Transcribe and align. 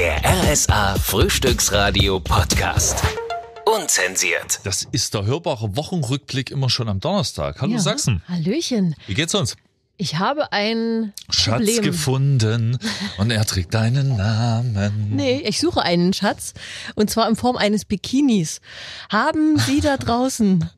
Der 0.00 0.18
RSA 0.24 0.94
Frühstücksradio 0.94 2.20
Podcast. 2.20 3.02
Unzensiert. 3.66 4.60
Das 4.64 4.88
ist 4.92 5.12
der 5.12 5.26
hörbare 5.26 5.76
Wochenrückblick 5.76 6.50
immer 6.50 6.70
schon 6.70 6.88
am 6.88 7.00
Donnerstag. 7.00 7.60
Hallo 7.60 7.74
Ja. 7.74 7.80
Sachsen, 7.80 8.22
Hallöchen. 8.26 8.94
wie 9.06 9.12
geht's 9.12 9.34
uns? 9.34 9.58
Ich 9.98 10.18
habe 10.18 10.52
ein 10.52 11.12
Schatz 11.28 11.58
Problem. 11.66 11.82
gefunden 11.82 12.78
und 13.18 13.30
er 13.30 13.44
trägt 13.44 13.74
deinen 13.74 14.16
Namen. 14.16 15.10
Nee, 15.14 15.42
ich 15.44 15.60
suche 15.60 15.82
einen 15.82 16.14
Schatz 16.14 16.54
und 16.94 17.10
zwar 17.10 17.28
in 17.28 17.36
Form 17.36 17.58
eines 17.58 17.84
Bikinis. 17.84 18.62
Haben 19.10 19.58
Sie 19.58 19.82
da 19.82 19.98
draußen 19.98 20.70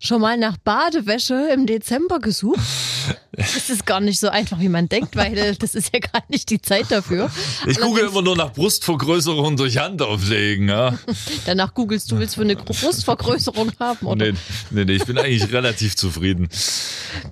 schon 0.00 0.20
mal 0.20 0.36
nach 0.36 0.56
Badewäsche 0.56 1.50
im 1.54 1.66
Dezember 1.66 2.18
gesucht? 2.18 2.58
Das 3.32 3.70
ist 3.70 3.86
gar 3.86 4.00
nicht 4.00 4.18
so 4.20 4.28
einfach, 4.28 4.58
wie 4.58 4.68
man 4.68 4.88
denkt, 4.88 5.16
weil 5.16 5.54
das 5.54 5.74
ist 5.74 5.94
ja 5.94 6.00
gerade 6.00 6.26
nicht 6.28 6.50
die 6.50 6.60
Zeit 6.60 6.86
dafür. 6.90 7.30
Ich 7.66 7.80
Allerdings- 7.80 8.10
immer 8.10 8.20
nur 8.22 8.36
nach 8.36 8.52
Brustvergrößerung 8.52 9.56
durch 9.56 9.78
Hand 9.78 10.02
auflegen. 10.02 10.68
Ja? 10.68 10.98
Danach 11.46 11.72
googelst 11.72 12.10
du, 12.12 12.18
willst 12.18 12.36
du 12.36 12.42
eine 12.42 12.56
Brustvergrößerung 12.56 13.70
haben, 13.78 14.04
oder? 14.06 14.26
Nee, 14.32 14.38
nee, 14.72 14.84
nee, 14.84 14.92
ich 14.96 15.04
bin 15.06 15.16
eigentlich 15.16 15.50
relativ 15.52 15.96
zufrieden. 15.96 16.48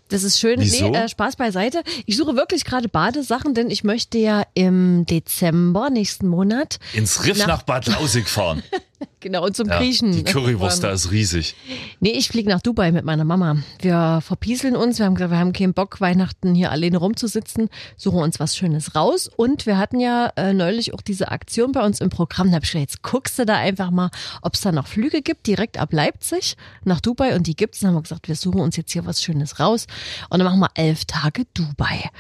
Das 0.09 0.23
ist 0.23 0.39
schön. 0.39 0.61
Wieso? 0.61 0.89
Nee, 0.89 0.97
äh, 0.97 1.09
Spaß 1.09 1.37
beiseite. 1.37 1.83
Ich 2.07 2.17
suche 2.17 2.37
wirklich 2.37 2.65
gerade 2.65 2.89
Badesachen, 2.89 3.53
denn 3.53 3.69
ich 3.69 3.85
möchte 3.85 4.17
ja 4.19 4.45
im 4.55 5.05
Dezember 5.05 5.91
nächsten 5.91 6.29
Monat 6.29 6.79
Ins 6.95 7.25
Riff 7.27 7.39
Na- 7.39 7.49
nach 7.49 7.63
Bad 7.65 7.87
Lausig 7.87 8.29
fahren. 8.29 8.63
genau 9.21 9.45
und 9.45 9.57
zum 9.57 9.69
Ja, 9.69 9.79
Griechen. 9.79 10.13
die 10.13 10.25
Currywurst 10.25 10.83
da 10.83 10.91
ist 10.91 11.11
riesig. 11.11 11.55
Nee, 12.01 12.11
ich 12.11 12.29
fliege 12.29 12.49
nach 12.49 12.61
Dubai 12.61 12.91
mit 12.93 13.05
meiner 13.05 13.25
Mama. 13.25 13.57
Wir 13.81 14.21
verpieseln 14.23 14.77
uns. 14.77 14.99
Wir 14.99 15.07
haben 15.07 15.15
gesagt, 15.15 15.31
wir 15.33 15.39
haben 15.39 15.53
keinen 15.53 15.75
Bock, 15.75 16.01
Weihnachten 16.01 16.55
hier 16.55 16.71
alleine 16.73 16.99
rumzusitzen. 16.99 17.69
Suchen 17.97 18.21
uns 18.21 18.41
was 18.41 18.57
Schönes 18.57 18.95
raus. 18.95 19.29
Und 19.37 19.67
wir 19.67 19.79
hatten 19.79 20.01
ja 20.01 20.33
äh, 20.37 20.53
neulich 20.53 20.95
auch 20.95 21.01
diese 21.01 21.31
Aktion 21.31 21.73
bei 21.73 21.85
uns 21.85 22.01
im 22.01 22.11
Programm. 22.11 22.49
Da 22.49 22.55
habe 22.57 22.65
ich 22.65 22.73
gesagt, 22.73 22.91
jetzt 22.91 23.03
guckst 23.03 23.39
du 23.39 23.47
da 23.47 23.57
einfach 23.57 23.91
mal, 23.91 24.11
ob 24.43 24.55
es 24.55 24.61
da 24.63 24.73
noch 24.73 24.87
Flüge 24.87 25.23
gibt, 25.23 25.47
direkt 25.47 25.79
ab 25.79 25.93
Leipzig 25.93 26.57
nach 26.85 27.01
Dubai. 27.01 27.35
Und 27.37 27.47
die 27.47 27.57
gibt's. 27.57 27.81
Dann 27.81 27.89
haben 27.91 27.97
wir 27.97 28.03
gesagt, 28.03 28.29
wir 28.29 28.37
suchen 28.37 28.61
uns 28.61 28.77
jetzt 28.77 28.93
hier 28.93 29.07
was 29.07 29.23
Schönes 29.23 29.61
raus. 29.61 29.87
Und 30.31 30.39
dann 30.41 30.47
machen 30.47 30.61
wir 30.61 30.71
elf 30.75 31.05
Tage 31.05 31.45
Dubai. 31.55 32.11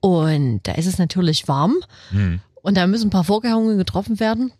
Und 0.00 0.60
da 0.64 0.72
ist 0.72 0.86
es 0.86 0.98
natürlich 0.98 1.48
warm. 1.48 1.76
Und 2.62 2.76
da 2.76 2.86
müssen 2.86 3.08
ein 3.08 3.10
paar 3.10 3.24
Vorkehrungen 3.24 3.76
getroffen 3.78 4.20
werden. 4.20 4.52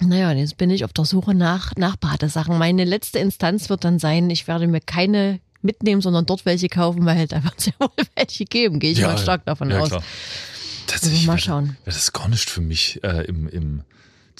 Naja, 0.00 0.32
jetzt 0.32 0.56
bin 0.56 0.70
ich 0.70 0.84
auf 0.84 0.92
der 0.92 1.04
Suche 1.04 1.34
nach, 1.34 1.72
nach 1.76 1.96
Badesachen. 1.96 2.56
Meine 2.58 2.84
letzte 2.84 3.18
Instanz 3.18 3.68
wird 3.68 3.84
dann 3.84 3.98
sein, 3.98 4.30
ich 4.30 4.48
werde 4.48 4.66
mir 4.66 4.80
keine 4.80 5.40
mitnehmen, 5.62 6.00
sondern 6.00 6.24
dort 6.24 6.46
welche 6.46 6.68
kaufen, 6.68 7.04
weil 7.04 7.26
da 7.26 7.44
wird 7.44 7.54
es 7.58 7.66
ja 7.66 7.72
wohl 7.78 7.90
welche 8.14 8.44
geben, 8.46 8.80
gehe 8.80 8.92
ich 8.92 9.02
mal 9.02 9.18
stark 9.18 9.44
davon 9.44 9.70
ja, 9.70 9.80
aus. 9.80 9.90
Klar. 9.90 10.02
Tatsächlich 10.86 11.26
mal 11.26 11.34
wäre- 11.34 11.38
schauen. 11.42 11.76
Wäre 11.84 11.96
das 11.96 12.12
gar 12.12 12.28
nicht 12.28 12.48
für 12.48 12.62
mich 12.62 13.00
äh, 13.04 13.24
im, 13.26 13.46
im, 13.48 13.82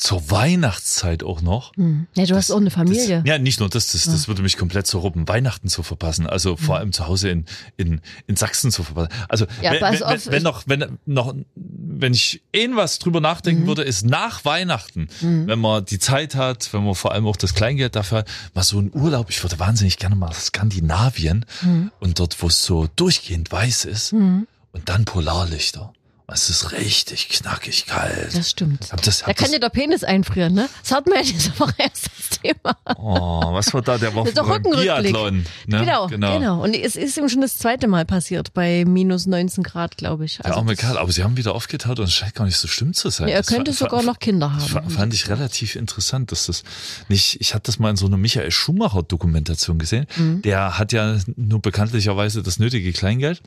zur 0.00 0.30
Weihnachtszeit 0.30 1.22
auch 1.22 1.42
noch. 1.42 1.76
Hm. 1.76 2.06
Ja, 2.16 2.24
du 2.24 2.34
hast 2.34 2.50
auch 2.50 2.56
eine 2.56 2.70
Familie. 2.70 3.18
Das, 3.18 3.26
ja, 3.26 3.38
nicht 3.38 3.60
nur 3.60 3.68
das, 3.68 3.88
das, 3.92 4.04
das 4.06 4.28
würde 4.28 4.40
mich 4.42 4.56
komplett 4.56 4.86
zerrubben, 4.86 5.28
Weihnachten 5.28 5.68
zu 5.68 5.82
verpassen, 5.82 6.26
also 6.26 6.56
vor 6.56 6.76
allem 6.78 6.92
zu 6.92 7.06
Hause 7.06 7.28
in, 7.28 7.44
in, 7.76 8.00
in 8.26 8.36
Sachsen 8.36 8.70
zu 8.70 8.82
verpassen. 8.82 9.10
Also 9.28 9.44
Ja, 9.60 9.72
wenn, 9.72 9.82
wenn, 9.82 10.02
auf, 10.02 10.26
wenn, 10.26 10.42
noch, 10.42 10.62
wenn 10.66 10.98
noch, 11.04 11.34
wenn 11.54 12.14
ich 12.14 12.42
irgendwas 12.50 12.98
drüber 12.98 13.20
Mhm. 13.20 13.24
nachdenken 13.24 13.66
würde, 13.66 13.82
ist 13.82 14.04
nach 14.06 14.44
Weihnachten, 14.46 15.08
wenn 15.20 15.58
man 15.58 15.84
die 15.84 15.98
Zeit 15.98 16.34
hat, 16.34 16.72
wenn 16.72 16.82
man 16.84 16.94
vor 16.94 17.12
allem 17.12 17.26
auch 17.26 17.36
das 17.36 17.52
Kleingeld 17.52 17.94
dafür 17.94 18.18
hat, 18.18 18.28
mal 18.54 18.62
so 18.62 18.80
ein 18.80 18.90
Urlaub, 18.94 19.28
ich 19.28 19.42
würde 19.42 19.58
wahnsinnig 19.58 19.98
gerne 19.98 20.16
mal 20.16 20.28
nach 20.28 20.40
Skandinavien 20.40 21.44
Mhm. 21.62 21.90
und 22.00 22.18
dort, 22.18 22.40
wo 22.42 22.46
es 22.46 22.64
so 22.64 22.88
durchgehend 22.96 23.52
weiß 23.52 23.84
ist 23.84 24.12
und 24.14 24.46
dann 24.86 25.04
Polarlichter. 25.04 25.92
Es 26.32 26.48
ist 26.50 26.72
richtig 26.72 27.28
knackig 27.28 27.86
kalt. 27.86 28.34
Das 28.34 28.50
stimmt. 28.50 28.92
Hab 28.92 29.02
das, 29.02 29.20
Da 29.20 29.26
hab 29.26 29.36
kann 29.36 29.46
das, 29.46 29.52
dir 29.52 29.60
der 29.60 29.68
Penis 29.68 30.04
einfrieren, 30.04 30.54
ne? 30.54 30.68
Das 30.82 30.92
hatten 30.92 31.10
wir 31.10 31.16
ja 31.18 31.22
diese 31.22 31.58
Woche 31.58 31.74
erst 31.78 32.06
das 32.06 32.38
Thema. 32.38 32.76
oh, 32.96 33.52
was 33.52 33.72
war 33.74 33.82
da? 33.82 33.98
Der 33.98 34.10
doch 34.10 34.24
beim 34.24 34.50
Rückenrückblick. 34.50 35.12
Ne? 35.12 35.44
Genau, 35.66 36.06
genau, 36.06 36.62
Und 36.62 36.74
es 36.74 36.96
ist 36.96 37.16
ihm 37.16 37.28
schon 37.28 37.40
das 37.40 37.58
zweite 37.58 37.88
Mal 37.88 38.04
passiert, 38.04 38.54
bei 38.54 38.84
minus 38.84 39.26
19 39.26 39.64
Grad, 39.64 39.96
glaube 39.96 40.24
ich. 40.24 40.38
Der 40.38 40.56
arme 40.56 40.76
Kerl, 40.76 40.98
aber 40.98 41.10
sie 41.12 41.24
haben 41.24 41.36
wieder 41.36 41.54
aufgetaut 41.54 41.98
und 41.98 42.06
es 42.06 42.14
scheint 42.14 42.34
gar 42.34 42.44
nicht 42.44 42.56
so 42.56 42.68
schlimm 42.68 42.94
zu 42.94 43.10
sein. 43.10 43.28
Ja, 43.28 43.34
er 43.36 43.42
könnte 43.42 43.72
sogar 43.72 44.02
noch 44.02 44.18
Kinder 44.18 44.52
haben. 44.52 44.90
fand 44.90 45.14
ich 45.14 45.28
relativ 45.28 45.76
interessant, 45.76 46.32
dass 46.32 46.46
das 46.46 46.62
nicht, 47.08 47.40
ich 47.40 47.54
hatte 47.54 47.64
das 47.64 47.78
mal 47.78 47.90
in 47.90 47.96
so 47.96 48.06
einer 48.06 48.16
Michael 48.16 48.50
Schumacher 48.50 49.02
Dokumentation 49.02 49.78
gesehen. 49.78 50.06
Mhm. 50.16 50.42
Der 50.42 50.78
hat 50.78 50.92
ja 50.92 51.18
nur 51.36 51.60
bekanntlicherweise 51.60 52.42
das 52.42 52.58
nötige 52.58 52.92
Kleingeld. 52.92 53.42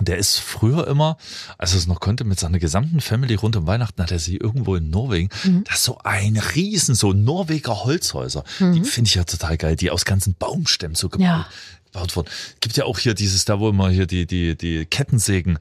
Der 0.00 0.18
ist 0.18 0.38
früher 0.38 0.86
immer, 0.86 1.16
als 1.58 1.72
er 1.72 1.78
es 1.78 1.86
noch 1.86 2.00
konnte, 2.00 2.24
mit 2.24 2.40
seiner 2.40 2.58
gesamten 2.58 3.00
Family 3.00 3.34
rund 3.34 3.56
um 3.56 3.66
Weihnachten 3.66 4.02
hat 4.02 4.10
er 4.10 4.18
sie 4.18 4.36
irgendwo 4.36 4.74
in 4.76 4.90
Norwegen. 4.90 5.28
Mhm. 5.44 5.64
Das 5.64 5.76
ist 5.76 5.84
so 5.84 5.98
ein 6.04 6.36
Riesen, 6.36 6.94
so 6.94 7.12
Norweger 7.12 7.84
Holzhäuser. 7.84 8.44
Die 8.60 8.82
finde 8.84 9.08
ich 9.08 9.14
ja 9.14 9.24
total 9.24 9.56
geil, 9.56 9.76
die 9.76 9.90
aus 9.90 10.04
ganzen 10.04 10.34
Baumstämmen 10.34 10.94
so 10.94 11.08
gebaut, 11.08 11.20
Mhm. 11.20 11.26
Ja. 11.26 11.46
Gebaut 11.92 12.16
wurden. 12.16 12.28
Gibt 12.60 12.76
ja 12.76 12.84
auch 12.84 12.98
hier 12.98 13.14
dieses, 13.14 13.44
da 13.44 13.58
wo 13.60 13.68
immer 13.70 13.90
hier 13.90 14.06
die, 14.06 14.26
die, 14.26 14.56
die 14.56 14.86
Kettensägen, 14.86 15.58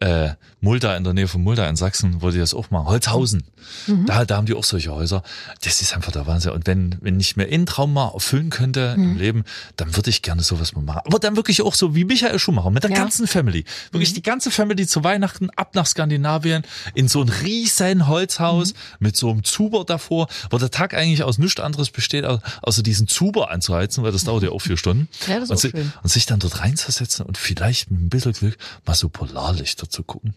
äh, 0.00 0.30
Mulda 0.60 0.96
in 0.96 1.04
der 1.04 1.14
Nähe 1.14 1.26
von 1.28 1.42
Mulda 1.42 1.66
in 1.68 1.76
Sachsen, 1.76 2.20
wo 2.20 2.30
die 2.30 2.38
das 2.38 2.52
auch 2.54 2.70
machen. 2.70 2.86
Holzhausen. 2.86 3.44
Mhm. 3.86 4.04
Da, 4.06 4.24
da 4.26 4.36
haben 4.36 4.46
die 4.46 4.54
auch 4.54 4.64
solche 4.64 4.92
Häuser. 4.92 5.22
Das 5.64 5.80
ist 5.80 5.94
einfach 5.94 6.12
der 6.12 6.26
Wahnsinn. 6.26 6.52
Und 6.52 6.66
wenn, 6.66 6.96
wenn 7.00 7.18
ich 7.18 7.36
mir 7.36 7.44
einen 7.46 7.64
Traum 7.66 7.92
mal 7.94 8.10
erfüllen 8.12 8.50
könnte 8.50 8.94
Mhm. 8.96 9.02
im 9.04 9.16
Leben, 9.18 9.44
dann 9.76 9.96
würde 9.96 10.10
ich 10.10 10.20
gerne 10.22 10.42
sowas 10.42 10.74
mal 10.74 10.82
machen. 10.82 11.02
Aber 11.06 11.18
dann 11.18 11.36
wirklich 11.36 11.62
auch 11.62 11.74
so 11.74 11.94
wie 11.94 12.04
Michael 12.04 12.38
Schumacher 12.38 12.70
mit 12.70 12.82
der 12.82 12.90
Ja. 12.90 12.96
Mhm. 12.96 13.00
ganzen 13.00 13.26
Family. 13.26 13.64
Wirklich 13.90 14.12
die 14.12 14.22
ganze 14.22 14.50
Family 14.50 14.86
zu 14.86 15.02
Weihnachten 15.02 15.48
ab 15.56 15.74
nach 15.74 15.86
Skandinavien 15.86 16.62
in 16.94 17.08
so 17.08 17.22
ein 17.22 17.28
riesen 17.30 18.06
Holzhaus 18.06 18.74
Mhm. 18.74 18.78
mit 18.98 19.16
so 19.16 19.30
einem 19.30 19.44
Zuber 19.44 19.84
davor, 19.84 20.28
wo 20.50 20.58
der 20.58 20.70
Tag 20.70 20.92
eigentlich 20.94 21.22
aus 21.22 21.38
nichts 21.38 21.60
anderes 21.60 21.90
besteht, 21.90 22.24
au- 22.26 22.40
außer 22.62 22.82
diesen 22.82 23.08
Zuber 23.08 23.50
anzuheizen, 23.50 24.04
weil 24.04 24.12
das 24.12 24.24
dauert 24.24 24.42
ja 24.42 24.50
auch 24.50 24.60
vier 24.60 24.76
Stunden. 24.76 25.08
Ja, 25.26 25.40
schön. 25.70 25.92
und 26.02 26.10
sich 26.10 26.26
dann 26.26 26.40
dort 26.40 26.60
reinzusetzen 26.60 27.24
und 27.26 27.38
vielleicht 27.38 27.90
mit 27.90 28.00
ein 28.00 28.08
bisschen 28.08 28.32
Glück 28.32 28.56
mal 28.86 28.94
so 28.94 29.08
Polarlichter 29.08 29.88
zu 29.88 30.02
gucken. 30.02 30.34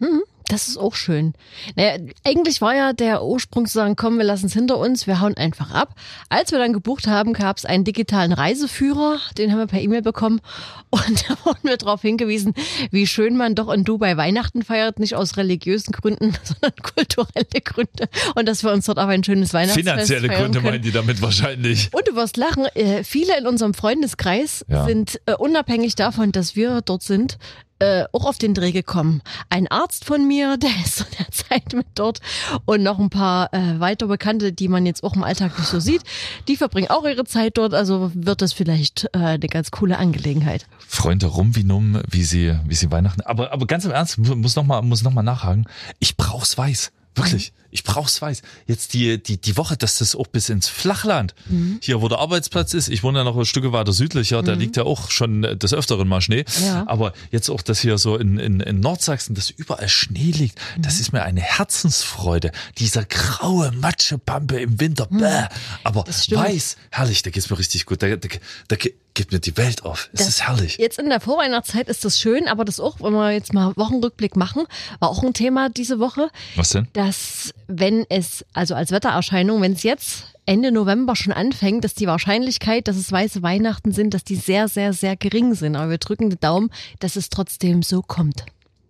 Das 0.50 0.68
ist 0.68 0.78
auch 0.78 0.96
schön. 0.96 1.34
Naja, 1.76 1.98
eigentlich 2.26 2.60
war 2.62 2.76
ja 2.76 2.94
der 2.94 3.24
Ursprung 3.24 3.66
zu 3.66 3.74
sagen, 3.74 3.96
komm, 3.96 4.18
wir 4.18 4.26
lassen 4.26 4.48
es 4.48 4.54
hinter 4.54 4.78
uns, 4.78 5.08
wir 5.08 5.22
hauen 5.22 5.36
einfach 5.38 5.72
ab. 5.72 5.96
Als 6.30 6.52
wir 6.52 6.60
dann 6.60 6.74
gebucht 6.74 7.08
haben, 7.08 7.34
gab 7.34 7.58
es 7.58 7.66
einen 7.66 7.84
digitalen 7.86 8.34
Reiseführer, 8.34 9.20
den 9.38 9.52
haben 9.52 9.60
wir 9.60 9.68
per 9.68 9.82
E-Mail 9.82 10.02
bekommen 10.02 10.42
und 10.90 11.02
da 11.30 11.36
wurden 11.46 11.64
wir 11.64 11.78
darauf 11.78 12.02
hingewiesen, 12.02 12.54
wie 12.92 13.08
schön 13.08 13.38
man 13.38 13.56
doch 13.56 13.72
in 13.72 13.84
Dubai 13.86 14.18
Weihnachten 14.18 14.64
feiert, 14.64 15.00
nicht 15.00 15.16
aus 15.16 15.38
religiösen 15.38 15.92
Gründen, 15.94 16.34
sondern 16.44 16.74
kulturelle 16.82 17.62
Gründe 17.64 18.10
und 18.36 18.48
dass 18.48 18.64
wir 18.64 18.72
uns 18.72 18.86
dort 18.86 19.00
auf 19.00 19.08
ein 19.08 19.24
schönes 19.24 19.54
Weihnachtsfest 19.54 19.88
Finanzielle 19.88 20.28
Gründe 20.28 20.60
können. 20.60 20.66
meinen 20.72 20.82
die 20.84 20.92
damit 20.92 21.22
wahrscheinlich. 21.22 21.90
Und 21.94 22.08
du 22.08 22.16
wirst 22.16 22.38
lachen, 22.38 22.66
äh, 22.76 23.04
viele 23.04 23.38
in 23.38 23.48
unserem 23.48 23.74
Freundeskreis 23.74 24.66
Ja. 24.68 24.86
sind 24.86 25.22
äh, 25.26 25.34
unabhängig 25.36 25.96
davon, 25.96 26.32
dass 26.32 26.56
wir 26.56 26.82
dort 26.82 27.04
sind, 27.04 27.38
äh, 27.84 28.06
auch 28.14 28.26
auf 28.26 28.38
den 28.38 28.54
Dreh 28.54 28.72
gekommen. 28.72 29.22
Ein 29.50 29.68
Arzt 29.68 30.06
von 30.06 30.28
mir, 30.28 30.58
der 30.64 30.70
ist 30.84 30.96
zu 30.98 31.04
der 31.20 31.30
Zeit 31.32 31.74
mit 31.74 31.88
dort 31.96 32.20
und 32.66 32.82
noch 32.84 33.00
ein 33.00 33.10
paar 33.10 33.54
äh, 33.54 33.80
weiter 33.80 34.08
Bekannte, 34.08 34.54
die 34.54 34.68
man 34.68 34.86
jetzt 34.86 35.04
auch 35.04 35.16
im 35.16 35.24
Alltag 35.24 35.58
nicht 35.60 35.68
so 35.68 35.80
sieht, 35.80 36.02
die 36.48 36.56
verbringen 36.56 36.90
auch 36.90 37.06
ihre 37.06 37.26
Zeit 37.26 37.58
dort, 37.58 37.74
also 37.74 38.12
wird 38.14 38.42
das 38.42 38.54
vielleicht 38.54 39.06
äh, 39.14 39.18
eine 39.20 39.48
ganz 39.48 39.72
coole 39.72 39.98
Angelegenheit. 39.98 40.66
Freunde 40.88 41.26
rum 41.28 41.56
wie 41.56 41.64
numm, 41.64 42.02
wie 42.10 42.24
sie, 42.24 42.56
wie 42.68 42.76
sie 42.76 42.92
Weihnachten. 42.92 43.22
Aber, 43.22 43.52
aber 43.52 43.66
ganz 43.68 43.86
im 43.86 43.92
Ernst, 43.92 44.18
mu- 44.18 44.36
muss 44.36 44.56
noch 44.56 44.64
mal, 44.64 44.82
muss 44.82 45.04
noch 45.04 45.14
nachhaken. 45.14 45.66
Ich 46.00 46.18
brauch's 46.18 46.58
weiß. 46.58 46.92
Wirklich. 47.16 47.54
Ich 47.70 47.84
brauch's 47.84 48.22
weiß. 48.22 48.44
Jetzt 48.68 48.94
die, 48.94 49.22
die, 49.22 49.42
die 49.42 49.58
Woche, 49.58 49.76
dass 49.76 49.98
das 49.98 50.16
auch 50.16 50.28
bis 50.28 50.50
ins 50.50 50.68
Flachland, 50.68 51.34
hier 51.82 52.02
wo 52.02 52.08
der 52.08 52.20
Arbeitsplatz 52.20 52.76
ist, 52.76 52.88
ich 52.88 53.02
wohne 53.02 53.20
ja 53.20 53.24
noch 53.24 53.36
ein 53.36 53.46
Stück 53.46 53.72
weiter 53.72 53.94
südlicher, 53.94 54.44
da 54.44 54.54
liegt 54.54 54.78
ja 54.78 54.84
auch 54.84 55.10
schon 55.10 55.42
des 55.42 55.74
Öfteren 55.74 56.08
mal 56.08 56.22
Schnee. 56.22 56.46
Ja. 56.64 56.86
Aber 56.88 57.14
jetzt 57.32 57.50
auch, 57.50 57.64
dass 57.64 57.80
hier 57.80 57.98
so 57.98 58.18
in, 58.18 58.38
in, 58.38 58.60
in 58.60 58.80
Nordsachsen, 58.80 59.34
dass 59.34 59.50
überall 59.50 59.90
Schnee 59.90 60.32
liegt, 60.32 60.60
das 60.78 61.00
ist 61.00 61.14
mir 61.14 61.24
eine 61.24 61.42
Herzensfreude. 61.42 62.52
Dieser 62.78 63.06
graue 63.06 63.72
Matschepampe 63.72 64.60
im 64.60 64.80
Winter, 64.80 65.08
bäh. 65.08 65.48
Aber 65.84 66.06
weiß, 66.06 66.78
herrlich, 66.92 67.24
da 67.24 67.32
geht's 67.32 67.50
mir 67.50 67.58
richtig 67.58 67.88
gut. 67.88 68.04
Da, 68.04 68.16
da, 68.16 68.30
da 68.68 68.76
geht 69.16 69.32
mir 69.32 69.40
die 69.40 69.56
Welt 69.58 69.84
auf. 69.84 70.10
Es 70.14 70.20
Das- 70.20 70.28
ist 70.30 70.48
herrlich. 70.48 70.78
Jetzt 70.78 70.98
in 71.00 71.10
der 71.10 71.20
Vorweihnachtszeit 71.20 71.88
ist 71.88 72.04
das 72.06 72.20
schön, 72.20 72.48
aber 72.48 72.66
das 72.66 72.80
auch, 72.80 73.00
wenn 73.02 73.14
wir 73.14 73.32
jetzt 73.32 73.54
mal 73.54 73.76
Wochenrückblick 73.76 74.36
machen, 74.36 74.64
war 75.00 75.10
auch 75.10 75.22
ein 75.24 75.34
Thema 75.34 75.70
diese 75.70 76.00
Woche. 76.00 76.30
Was 76.56 76.70
denn? 76.72 76.88
dass 76.94 77.54
wenn 77.68 78.06
es, 78.10 78.44
also 78.54 78.74
als 78.76 78.92
Wettererscheinung, 78.92 79.62
wenn 79.62 79.74
es 79.74 79.84
jetzt 79.84 80.26
Ende 80.46 80.72
November 80.72 81.16
schon 81.16 81.32
anfängt, 81.32 81.84
dass 81.86 81.94
die 81.94 82.08
Wahrscheinlichkeit, 82.08 82.88
dass 82.88 82.98
es 82.98 83.12
weiße 83.12 83.42
Weihnachten 83.44 83.92
sind, 83.94 84.14
dass 84.14 84.24
die 84.24 84.36
sehr, 84.36 84.68
sehr, 84.68 84.92
sehr 84.94 85.16
gering 85.16 85.54
sind. 85.56 85.76
Aber 85.76 85.90
wir 85.92 85.98
drücken 86.00 86.30
den 86.30 86.40
Daumen, 86.40 86.70
dass 87.00 87.16
es 87.16 87.30
trotzdem 87.30 87.82
so 87.84 88.02
kommt. 88.02 88.44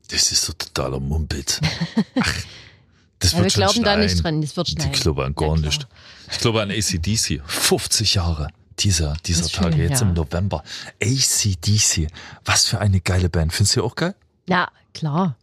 Das 0.09 0.31
ist 0.31 0.43
so 0.45 0.53
totaler 0.53 0.99
Mumpitz. 0.99 1.59
Ach, 2.19 2.33
das 3.19 3.33
Ja, 3.33 3.37
wird 3.39 3.45
wir 3.45 3.49
schon 3.51 3.59
glauben 3.61 3.83
da 3.83 3.91
schneien. 3.93 3.99
nicht 4.01 4.23
dran, 4.23 4.43
es 4.43 4.57
wird 4.57 4.69
schneien. 4.69 4.91
Ich 4.93 5.01
glaube 5.01 5.25
an 5.25 5.35
gar 5.35 5.55
Ja, 5.55 5.61
nicht. 5.61 5.87
Ich 6.31 6.39
glaube 6.39 6.61
an 6.61 6.71
ACDC. 6.71 7.41
50 7.45 8.15
Jahre. 8.15 8.47
Dieser, 8.79 9.15
dieser 9.25 9.43
Das 9.43 9.51
Tage, 9.51 9.73
schön, 9.77 9.89
jetzt 9.89 10.01
ja. 10.01 10.07
im 10.07 10.13
November. 10.13 10.63
ACDC. 11.01 12.07
Was 12.45 12.65
für 12.67 12.79
eine 12.79 12.99
geile 13.01 13.29
Band. 13.29 13.53
Findest 13.53 13.75
du 13.75 13.83
auch 13.83 13.95
geil? 13.95 14.15
Ja, 14.47 14.67
klar. 14.93 15.35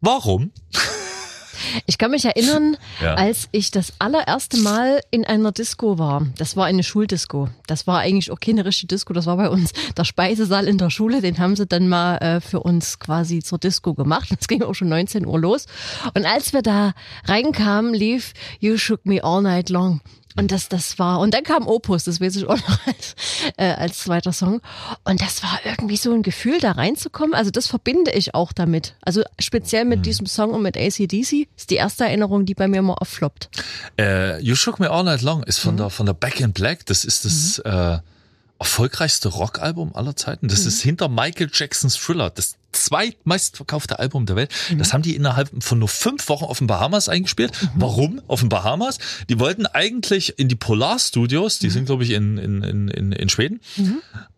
Warum? 0.00 0.50
Ich 1.86 1.98
kann 1.98 2.10
mich 2.10 2.24
erinnern, 2.24 2.76
Ja. 3.00 3.14
als 3.14 3.48
ich 3.52 3.70
das 3.70 3.92
allererste 3.98 4.58
Mal 4.58 5.00
in 5.10 5.24
einer 5.24 5.50
Disco 5.52 5.98
war. 5.98 6.26
Das 6.36 6.56
war 6.56 6.66
eine 6.66 6.82
Schuldisco. 6.82 7.48
Das 7.66 7.86
war 7.86 8.00
eigentlich 8.00 8.30
auch 8.30 8.40
keine 8.40 8.64
richtige 8.64 8.88
Disco. 8.88 9.12
Das 9.12 9.26
war 9.26 9.36
bei 9.36 9.48
uns 9.48 9.72
der 9.96 10.04
Speisesaal 10.04 10.66
in 10.68 10.78
der 10.78 10.90
Schule. 10.90 11.22
Den 11.22 11.38
haben 11.38 11.56
sie 11.56 11.66
dann 11.66 11.88
mal 11.88 12.16
äh, 12.18 12.40
für 12.40 12.60
uns 12.60 12.98
quasi 12.98 13.38
zur 13.42 13.58
Disco 13.58 13.94
gemacht. 13.94 14.28
Es 14.38 14.48
ging 14.48 14.62
auch 14.62 14.74
schon 14.74 14.88
19 14.88 15.26
Uhr 15.26 15.38
los. 15.38 15.66
Und 16.14 16.26
als 16.26 16.52
wir 16.52 16.62
da 16.62 16.92
reinkamen, 17.24 17.94
lief 17.94 18.34
You 18.60 18.76
Shook 18.76 19.06
Me 19.06 19.22
All 19.22 19.40
Night 19.42 19.70
Long. 19.70 20.00
Und 20.36 20.50
das, 20.50 20.68
das 20.68 20.98
war, 20.98 21.20
und 21.20 21.32
dann 21.32 21.44
kam 21.44 21.66
Opus, 21.66 22.04
das 22.04 22.20
weiß 22.20 22.36
ich 22.36 22.46
auch 22.46 22.56
noch 22.56 22.86
als, 22.86 23.14
äh, 23.56 23.72
als 23.72 24.00
zweiter 24.00 24.32
Song. 24.32 24.60
Und 25.04 25.20
das 25.20 25.42
war 25.42 25.60
irgendwie 25.64 25.96
so 25.96 26.12
ein 26.12 26.22
Gefühl, 26.22 26.58
da 26.60 26.72
reinzukommen. 26.72 27.34
Also 27.34 27.50
das 27.50 27.66
verbinde 27.66 28.10
ich 28.10 28.34
auch 28.34 28.52
damit. 28.52 28.96
Also 29.02 29.22
speziell 29.38 29.84
mit 29.84 30.06
diesem 30.06 30.26
Song 30.26 30.50
und 30.50 30.62
mit 30.62 30.76
ACDC 30.76 31.48
ist 31.56 31.70
die 31.70 31.76
erste 31.76 32.04
Erinnerung, 32.04 32.46
die 32.46 32.54
bei 32.54 32.68
mir 32.68 32.82
mal 32.82 32.94
auffloppt. 32.94 33.48
Äh, 33.98 34.40
you 34.40 34.56
Shook 34.56 34.80
Me 34.80 34.90
All 34.90 35.04
Night 35.04 35.22
Long 35.22 35.42
ist 35.44 35.58
von 35.58 35.76
der 35.76 35.90
von 35.90 36.06
der 36.06 36.14
Back 36.14 36.40
in 36.40 36.52
Black. 36.52 36.86
Das 36.86 37.04
ist 37.04 37.24
das 37.24 37.58
äh, 37.60 37.98
erfolgreichste 38.58 39.28
Rockalbum 39.28 39.94
aller 39.94 40.16
Zeiten. 40.16 40.48
Das 40.48 40.66
ist 40.66 40.80
hinter 40.82 41.08
Michael 41.08 41.50
Jacksons 41.52 41.96
Thriller 41.96 42.30
das 42.30 42.56
zweitmeistverkaufte 42.74 43.98
Album 43.98 44.26
der 44.26 44.36
Welt. 44.36 44.52
Das 44.78 44.92
haben 44.92 45.02
die 45.02 45.16
innerhalb 45.16 45.50
von 45.62 45.78
nur 45.78 45.88
fünf 45.88 46.28
Wochen 46.28 46.44
auf 46.44 46.58
den 46.58 46.66
Bahamas 46.66 47.08
eingespielt. 47.08 47.52
Warum 47.74 48.20
auf 48.28 48.40
den 48.40 48.48
Bahamas? 48.48 48.98
Die 49.28 49.38
wollten 49.38 49.66
eigentlich 49.66 50.38
in 50.38 50.48
die 50.48 50.54
Polar 50.54 50.98
Studios. 50.98 51.58
Die 51.58 51.70
sind 51.70 51.86
glaube 51.86 52.04
ich 52.04 52.10
in 52.10 52.38
in 52.38 52.62
in 52.62 52.88
in, 52.88 53.12
in 53.12 53.28
Schweden. 53.28 53.60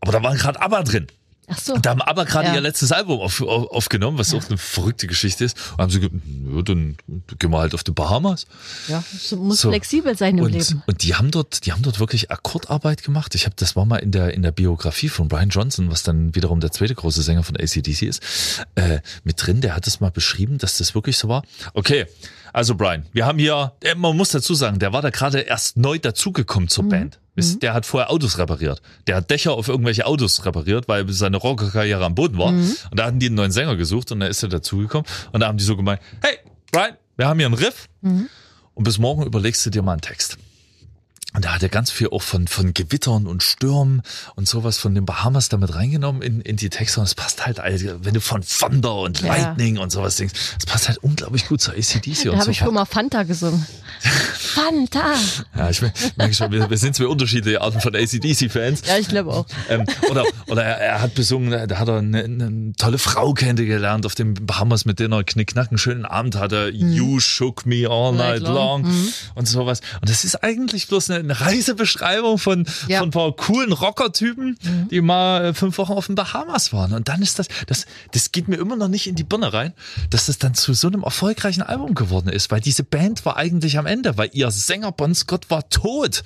Aber 0.00 0.12
da 0.12 0.22
waren 0.22 0.36
gerade 0.36 0.60
ABBA 0.60 0.82
drin. 0.84 1.06
Ach 1.48 1.58
so. 1.58 1.76
Da 1.78 1.90
haben 1.90 2.02
aber 2.02 2.25
gerade 2.25 2.48
Ja. 2.48 2.54
ihr 2.54 2.60
letztes 2.60 2.90
Album 2.93 3.20
auf, 3.20 3.40
auf, 3.40 3.70
aufgenommen, 3.70 4.19
was 4.19 4.34
auch 4.34 4.44
eine 4.48 4.58
verrückte 4.58 5.06
Geschichte 5.06 5.44
ist. 5.44 5.56
Und 5.72 5.78
haben 5.78 5.90
sie 5.90 6.00
gesagt, 6.00 6.16
ja, 6.54 6.62
dann 6.62 6.96
gehen 7.38 7.50
wir 7.50 7.58
halt 7.58 7.75
auf 7.75 7.84
die 7.84 7.93
Bahamas. 7.93 8.46
Ja, 8.88 9.02
so 9.19 9.37
muss 9.37 9.60
So. 9.60 9.69
flexibel 9.70 10.16
sein 10.16 10.38
im 10.38 10.44
Und, 10.44 10.52
Leben. 10.52 10.82
und 10.87 11.02
die 11.04 11.14
haben 11.14 11.31
dort, 11.31 11.64
die 11.64 11.72
haben 11.72 11.82
dort 11.82 12.00
wirklich 12.00 12.31
Akkordarbeit 12.31 13.02
gemacht. 13.04 13.34
Ich 13.37 13.44
habe, 13.46 13.54
das 13.58 13.76
war 13.76 13.84
mal 13.84 13.98
in 13.98 14.10
der 14.10 14.34
in 14.34 14.43
der 14.43 14.52
Biografie 14.52 15.08
von 15.08 15.28
Brian 15.28 15.50
Johnson, 15.50 15.90
was 15.90 16.02
dann 16.02 16.34
wiederum 16.34 16.60
der 16.60 16.72
zweite 16.72 16.94
große 16.94 17.22
Sänger 17.22 17.43
von 17.44 17.56
ACDC 17.56 18.02
ist, 18.02 18.20
äh, 18.75 18.99
mit 19.22 19.44
drin. 19.44 19.60
Der 19.60 19.76
hat 19.76 19.87
es 19.87 20.00
mal 20.00 20.10
beschrieben, 20.10 20.58
dass 20.58 20.78
das 20.78 20.94
wirklich 20.94 21.16
so 21.16 21.28
war. 21.28 21.42
Okay, 21.75 22.06
also 22.56 22.74
Brian, 22.74 23.04
wir 23.12 23.26
haben 23.26 23.38
hier, 23.38 23.74
äh, 23.82 23.94
man 23.94 24.16
muss 24.16 24.30
dazu 24.30 24.54
sagen, 24.54 24.78
der 24.78 24.94
war 24.94 25.02
da 25.02 25.10
gerade 25.10 25.40
erst 25.40 25.76
neu 25.76 25.98
dazugekommen 25.98 26.70
zur 26.70 26.88
Band. 26.88 27.20
Wisst, 27.34 27.62
Der 27.62 27.74
hat 27.74 27.84
vorher 27.84 28.10
Autos 28.10 28.38
repariert. 28.38 28.80
Der 29.06 29.16
hat 29.16 29.30
Dächer 29.30 29.52
auf 29.52 29.68
irgendwelche 29.68 30.06
Autos 30.06 30.42
repariert, 30.46 30.88
weil 30.88 31.06
seine 31.12 31.36
Rockerkarriere 31.36 32.02
am 32.02 32.14
Boden 32.14 32.38
war. 32.38 32.48
Und 32.48 32.98
da 32.98 33.04
hatten 33.04 33.18
die 33.18 33.26
einen 33.26 33.34
neuen 33.34 33.52
Sänger 33.52 33.76
gesucht 33.76 34.10
und 34.10 34.20
da 34.20 34.26
ist 34.26 34.42
er 34.42 34.48
dazugekommen. 34.48 35.06
Und 35.32 35.40
da 35.40 35.48
haben 35.48 35.58
die 35.58 35.64
so 35.64 35.76
gemeint, 35.76 36.00
hey, 36.22 36.38
Brian, 36.72 36.96
wir 37.18 37.28
haben 37.28 37.38
hier 37.38 37.44
einen 37.46 37.56
Riff. 37.56 37.90
Und 38.00 38.84
bis 38.84 38.96
morgen 38.96 39.24
überlegst 39.24 39.66
du 39.66 39.68
dir 39.68 39.82
mal 39.82 39.92
einen 39.92 40.00
Text. 40.00 40.38
Und 41.36 41.44
da 41.44 41.54
hat 41.54 41.62
er 41.62 41.68
ganz 41.68 41.90
viel 41.90 42.08
auch 42.08 42.22
von, 42.22 42.48
von 42.48 42.72
Gewittern 42.72 43.26
und 43.26 43.42
Stürmen 43.42 44.00
und 44.36 44.48
sowas 44.48 44.78
von 44.78 44.94
den 44.94 45.04
Bahamas 45.04 45.50
damit 45.50 45.74
reingenommen 45.74 46.22
in, 46.22 46.40
in 46.40 46.56
die 46.56 46.70
Texte. 46.70 46.98
Und 46.98 47.04
es 47.04 47.14
passt 47.14 47.44
halt, 47.44 47.60
also, 47.60 47.88
wenn 48.02 48.14
du 48.14 48.22
von 48.22 48.40
Thunder 48.42 48.94
und 48.96 49.20
Ja. 49.20 49.28
Lightning 49.36 49.76
und 49.76 49.92
sowas 49.92 50.16
denkst, 50.16 50.32
es 50.58 50.64
passt 50.64 50.88
halt 50.88 50.96
unglaublich 50.98 51.46
gut 51.46 51.60
zu 51.60 51.72
ACDC 51.72 52.24
Da 52.24 52.30
und 52.30 52.36
habe 52.36 52.44
so. 52.46 52.50
ich 52.52 52.58
schon 52.58 52.72
mal 52.72 52.86
Fanta 52.86 53.24
gesungen. 53.24 53.66
Fanta! 54.00 55.14
Ja, 55.56 55.70
ich 55.70 55.82
merke 56.16 56.34
schon, 56.34 56.50
wir, 56.52 56.68
wir 56.70 56.78
sind 56.78 56.94
zwei 56.96 57.06
unterschiedliche 57.06 57.60
Arten 57.60 57.80
von 57.80 57.94
ACDC-Fans. 57.94 58.82
Ja, 58.86 58.96
ich 58.98 59.08
glaube 59.08 59.30
auch. 59.32 59.46
Ähm, 59.68 59.84
oder 60.10 60.24
oder 60.46 60.64
er, 60.64 60.76
er 60.78 61.00
hat 61.02 61.14
besungen, 61.14 61.50
da 61.68 61.78
hat 61.78 61.88
er 61.88 61.98
eine, 61.98 62.24
eine 62.24 62.72
tolle 62.76 62.98
Frau 62.98 63.34
kennengelernt 63.34 64.06
auf 64.06 64.14
dem 64.14 64.34
Bahamas, 64.34 64.84
mit 64.84 64.98
der 64.98 65.10
er 65.10 65.24
knickknack 65.24 65.68
einen 65.70 65.78
schönen 65.78 66.04
Abend 66.04 66.36
hatte. 66.36 66.70
You 66.72 67.20
shook 67.20 67.66
me 67.66 67.86
all 67.88 68.12
night, 68.12 68.42
Night 68.42 68.42
long. 68.42 68.82
long 68.84 68.92
und 69.34 69.46
sowas. 69.46 69.80
Und 70.00 70.08
das 70.10 70.24
ist 70.24 70.42
eigentlich 70.42 70.88
bloß 70.88 71.10
eine, 71.10 71.20
eine 71.20 71.40
Reisebeschreibung 71.40 72.38
von, 72.38 72.66
Ja. 72.88 72.98
von 73.00 73.08
ein 73.08 73.12
paar 73.12 73.32
coolen 73.36 73.72
Rockertypen, 73.72 74.58
die 74.90 75.00
mal 75.00 75.46
äh, 75.46 75.54
fünf 75.54 75.78
Wochen 75.78 75.92
auf 75.92 76.06
den 76.06 76.14
Bahamas 76.14 76.72
waren. 76.72 76.92
Und 76.92 77.08
dann 77.08 77.22
ist 77.22 77.38
das, 77.38 77.48
das, 77.66 77.86
das 78.12 78.32
geht 78.32 78.48
mir 78.48 78.56
immer 78.56 78.76
noch 78.76 78.88
nicht 78.88 79.06
in 79.06 79.14
die 79.14 79.24
Birne 79.24 79.52
rein, 79.52 79.72
dass 80.10 80.26
das 80.26 80.38
dann 80.38 80.54
zu 80.54 80.74
so 80.74 80.88
einem 80.88 81.02
erfolgreichen 81.02 81.62
Album 81.62 81.94
geworden 81.94 82.28
ist, 82.28 82.50
weil 82.50 82.60
diese 82.60 82.84
Band 82.84 83.24
war 83.24 83.36
eigentlich 83.36 83.75
am 83.78 83.87
Ende, 83.87 84.17
weil 84.17 84.31
ihr 84.32 84.50
Sänger 84.50 84.93
Bon 84.93 85.14
Scott 85.14 85.50
war 85.50 85.69
tot. 85.69 86.23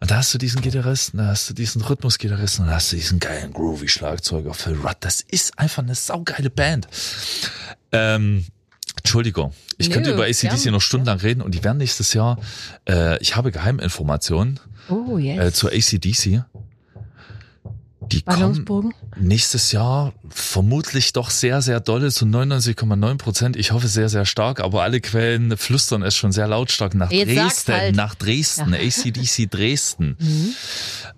Und 0.00 0.10
da 0.10 0.16
hast 0.16 0.32
du 0.32 0.38
diesen 0.38 0.60
Gitarristen, 0.62 1.18
da 1.18 1.26
hast 1.26 1.50
du 1.50 1.54
diesen 1.54 1.82
Rhythmusgitarristen 1.82 2.64
und 2.64 2.70
da 2.70 2.76
hast 2.76 2.92
du 2.92 2.96
diesen 2.96 3.18
geilen 3.18 3.52
groovy 3.52 3.88
Schlagzeuger 3.88 4.54
Phil 4.54 4.74
Rudd. 4.76 4.96
Das 5.00 5.20
ist 5.22 5.58
einfach 5.58 5.82
eine 5.82 5.94
saugeile 5.94 6.50
Band. 6.50 6.86
Ähm, 7.90 8.44
Entschuldigung, 8.96 9.52
ich 9.76 9.88
Nö, 9.88 9.94
könnte 9.94 10.12
über 10.12 10.24
ACDC 10.24 10.66
noch 10.66 10.80
stundenlang 10.80 11.18
reden 11.20 11.40
und 11.40 11.54
die 11.54 11.64
werden 11.64 11.78
nächstes 11.78 12.12
Jahr, 12.14 12.38
äh, 12.88 13.18
ich 13.20 13.36
habe 13.36 13.50
Geheiminformationen 13.52 14.60
Oh, 14.88 15.18
äh, 15.18 15.36
yes. 15.36 15.54
zur 15.54 15.70
ACDC. 15.72 16.44
Die 18.12 18.22
kommen 18.22 18.40
Ballungsbogen. 18.40 18.94
nächstes 19.16 19.72
Jahr 19.72 20.12
vermutlich 20.30 21.12
doch 21.12 21.30
sehr, 21.30 21.62
sehr 21.62 21.80
dolle 21.80 22.10
zu 22.10 22.24
99,9 22.24 23.18
Prozent. 23.18 23.56
Ich 23.56 23.72
hoffe 23.72 23.88
sehr, 23.88 24.08
sehr 24.08 24.24
stark, 24.24 24.60
aber 24.60 24.82
alle 24.82 25.00
Quellen 25.00 25.56
flüstern 25.56 26.02
es 26.02 26.16
schon 26.16 26.32
sehr 26.32 26.48
lautstark 26.48 26.94
nach 26.94 27.10
Jetzt 27.10 27.36
Dresden, 27.36 27.72
halt. 27.72 27.96
nach 27.96 28.14
Dresden, 28.14 28.74
ACDC 28.74 29.50
Dresden. 29.50 30.16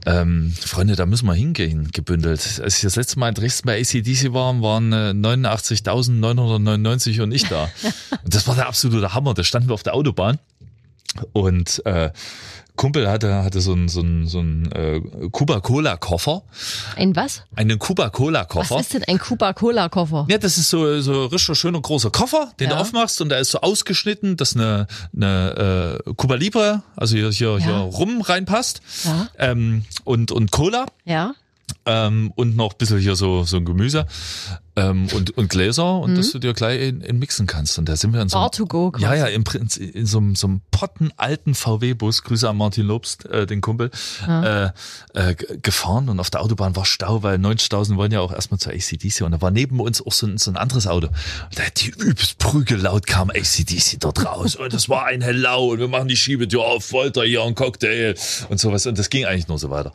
Ähm, 0.06 0.54
Freunde, 0.58 0.96
da 0.96 1.06
müssen 1.06 1.26
wir 1.26 1.34
hingehen, 1.34 1.90
gebündelt. 1.92 2.60
Als 2.62 2.76
ich 2.76 2.82
das 2.82 2.96
letzte 2.96 3.18
Mal 3.18 3.28
in 3.28 3.34
Dresden 3.34 3.66
bei 3.66 3.80
ACDC 3.80 4.32
war, 4.32 4.60
waren 4.62 4.92
äh, 4.92 5.12
89.999 5.12 7.22
und 7.22 7.32
ich 7.32 7.44
da. 7.44 7.70
das 8.24 8.46
war 8.46 8.54
der 8.54 8.66
absolute 8.66 9.14
Hammer. 9.14 9.34
Da 9.34 9.44
standen 9.44 9.68
wir 9.68 9.74
auf 9.74 9.82
der 9.82 9.94
Autobahn 9.94 10.38
und 11.32 11.84
äh, 11.86 12.10
Kumpel 12.80 13.06
hatte, 13.10 13.44
hatte 13.44 13.60
so 13.60 13.72
einen 13.74 13.88
so 13.90 14.00
einen, 14.00 14.26
so 14.26 14.38
einen 14.38 14.72
äh, 14.72 15.02
Cuba-Cola-Koffer. 15.30 16.42
Ein 16.96 17.14
was? 17.14 17.42
Einen 17.54 17.78
Was 17.78 17.86
Cuba-Cola-Koffer. 17.86 18.80
ist 18.80 18.94
denn 18.94 19.04
ein 19.04 19.18
Cuba-Cola-Koffer? 19.18 20.26
Ja, 20.30 20.38
das 20.38 20.56
ist 20.56 20.70
so, 20.70 20.98
so 21.02 21.26
richtig 21.26 21.58
schöner 21.58 21.78
großer 21.82 22.10
Koffer, 22.10 22.52
den 22.58 22.70
Ja. 22.70 22.76
du 22.76 22.80
aufmachst 22.80 23.20
und 23.20 23.28
der 23.28 23.38
ist 23.40 23.50
so 23.50 23.60
ausgeschnitten, 23.60 24.38
dass 24.38 24.56
eine, 24.56 24.86
eine 25.14 26.00
äh, 26.06 26.12
Cuba 26.14 26.36
Libre, 26.36 26.82
also 26.96 27.16
hier, 27.16 27.30
hier, 27.30 27.58
hier 27.58 27.70
Ja. 27.70 27.80
rum 27.80 28.22
reinpasst. 28.22 28.80
Ja. 29.04 29.28
Ähm, 29.38 29.84
und, 30.04 30.32
und 30.32 30.50
Cola 30.50 30.86
Ja. 31.04 31.34
ähm, 31.84 32.32
und 32.34 32.56
noch 32.56 32.72
ein 32.72 32.78
bisschen 32.78 32.98
hier 32.98 33.14
so, 33.14 33.44
so 33.44 33.58
ein 33.58 33.66
Gemüse 33.66 34.06
ähm, 34.76 35.08
und, 35.14 35.36
und 35.36 35.48
Gläser 35.50 35.98
und 35.98 36.16
dass 36.16 36.30
du 36.30 36.38
dir 36.38 36.52
gleich 36.54 36.80
in, 36.80 37.00
in 37.00 37.18
mixen 37.18 37.46
kannst. 37.46 37.78
Und 37.78 37.88
da 37.88 37.96
sind 37.96 38.12
wir 38.12 38.22
in 38.22 38.28
so 38.28 38.36
einem, 38.38 38.44
Bar 38.44 38.52
to 38.52 38.66
go 38.66 38.90
quasi. 38.92 39.04
ja, 39.04 39.14
ja, 39.14 39.26
im 39.26 39.44
Prinzip 39.44 39.94
in 39.94 40.06
so 40.06 40.18
einem, 40.18 40.36
so 40.36 40.46
einem 40.46 40.60
pottenalten 40.70 41.54
VW-Bus, 41.54 42.22
Grüße 42.22 42.48
an 42.48 42.56
Martin 42.56 42.86
Lobst, 42.86 43.26
äh, 43.26 43.46
den 43.46 43.60
Kumpel, 43.60 43.90
äh, 44.28 44.66
äh, 45.14 45.34
g- 45.34 45.58
gefahren 45.62 46.08
und 46.08 46.20
auf 46.20 46.30
der 46.30 46.40
Autobahn 46.42 46.76
war 46.76 46.84
Stau, 46.84 47.22
weil 47.22 47.36
90.000 47.38 47.96
wollen 47.96 48.12
ja 48.12 48.20
auch 48.20 48.32
erstmal 48.32 48.58
zur 48.60 48.72
ACDC 48.72 49.22
und 49.22 49.32
da 49.32 49.40
war 49.40 49.50
neben 49.50 49.80
uns 49.80 50.04
auch 50.04 50.12
so 50.12 50.26
ein, 50.26 50.38
so 50.38 50.50
ein 50.50 50.56
anderes 50.56 50.86
Auto. 50.86 51.08
Und 51.08 51.58
da 51.58 51.64
hat 51.64 51.80
die 51.80 51.90
übelst 51.90 52.38
prügellaut 52.38 53.06
kam 53.06 53.30
ACDC 53.30 53.98
dort 54.00 54.24
raus 54.24 54.56
und 54.56 54.72
es 54.72 54.88
war 54.88 55.06
ein 55.06 55.20
Hellau 55.20 55.68
und 55.72 55.78
wir 55.80 55.88
machen 55.88 56.08
die 56.08 56.16
Schiebetür 56.16 56.62
auf, 56.64 56.92
Wolter 56.92 57.24
hier 57.24 57.42
ein 57.42 57.54
Cocktail 57.54 58.14
und 58.48 58.58
sowas 58.60 58.86
und 58.86 58.98
das 58.98 59.10
ging 59.10 59.24
eigentlich 59.24 59.48
nur 59.48 59.58
so 59.58 59.70
weiter. 59.70 59.92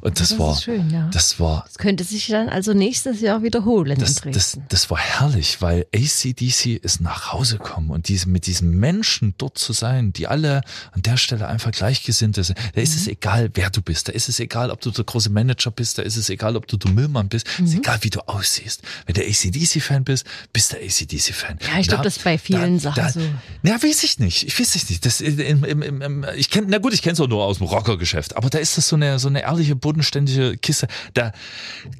Und 0.00 0.20
das, 0.20 0.30
Das 0.30 0.38
war, 0.38 0.56
schön, 0.60 0.90
ja. 0.90 1.08
das 1.12 1.38
war 1.40 1.64
Das 1.66 1.78
könnte 1.78 2.04
sich 2.04 2.26
dann 2.28 2.48
also 2.48 2.72
nächstes 2.72 3.20
Jahr 3.20 3.42
wiederholen 3.42 3.98
das, 3.98 4.15
das, 4.22 4.58
das 4.68 4.90
war 4.90 4.98
herrlich, 4.98 5.60
weil 5.62 5.86
ACDC 5.94 6.76
ist 6.82 7.00
nach 7.00 7.32
Hause 7.32 7.58
gekommen 7.58 7.90
und 7.90 8.08
diese, 8.08 8.28
mit 8.28 8.46
diesen 8.46 8.70
Menschen 8.78 9.34
dort 9.38 9.58
zu 9.58 9.72
sein, 9.72 10.12
die 10.12 10.26
alle 10.26 10.62
an 10.92 11.02
der 11.02 11.16
Stelle 11.16 11.46
einfach 11.48 11.70
Gleichgesinnte 11.72 12.44
sind. 12.44 12.58
Da 12.74 12.80
ist 12.80 12.94
Mhm. 12.94 13.00
es 13.00 13.06
egal, 13.08 13.50
wer 13.54 13.70
du 13.70 13.82
bist. 13.82 14.08
Da 14.08 14.12
ist 14.12 14.28
es 14.28 14.40
egal, 14.40 14.70
ob 14.70 14.80
du 14.80 14.90
der 14.90 15.04
große 15.04 15.30
Manager 15.30 15.70
bist. 15.70 15.98
Da 15.98 16.02
ist 16.02 16.16
es 16.16 16.28
egal, 16.30 16.56
ob 16.56 16.66
du 16.66 16.76
der 16.76 16.90
Müllmann 16.90 17.28
bist. 17.28 17.46
Mhm. 17.58 17.66
ist 17.66 17.74
egal, 17.74 17.98
wie 18.02 18.10
du 18.10 18.20
aussiehst. 18.28 18.82
Wenn 19.06 19.14
du 19.14 19.22
ACDC-Fan 19.22 20.04
bist, 20.04 20.26
bist 20.52 20.72
du 20.72 20.76
ACDC-Fan. 20.76 21.58
Ja, 21.72 21.80
ich 21.80 21.88
glaub, 21.88 22.02
das 22.02 22.16
ist 22.18 22.24
bei 22.24 22.38
vielen 22.38 22.78
Sachen 22.78 23.10
so. 23.12 23.20
Ja, 23.62 23.82
weiß 23.82 24.04
ich 24.04 24.18
nicht. 24.18 24.46
Ich 24.46 24.58
weiß 24.58 24.74
es 24.76 24.88
nicht. 24.90 25.04
Das, 25.04 25.20
im, 25.20 25.64
im, 25.64 25.82
im, 25.82 26.02
im, 26.02 26.26
ich 26.36 26.50
kenn, 26.50 26.66
na 26.68 26.78
gut, 26.78 26.92
ich 26.94 27.02
kenne 27.02 27.14
es 27.14 27.20
auch 27.20 27.28
nur 27.28 27.44
aus 27.44 27.58
dem 27.58 27.66
Rockergeschäft. 27.66 28.36
Aber 28.36 28.50
da 28.50 28.58
ist 28.58 28.76
das 28.76 28.88
so 28.88 28.96
eine, 28.96 29.18
so 29.18 29.28
eine 29.28 29.42
ehrliche, 29.42 29.76
bodenständige 29.76 30.56
Kiste. 30.56 30.86
Da 31.14 31.32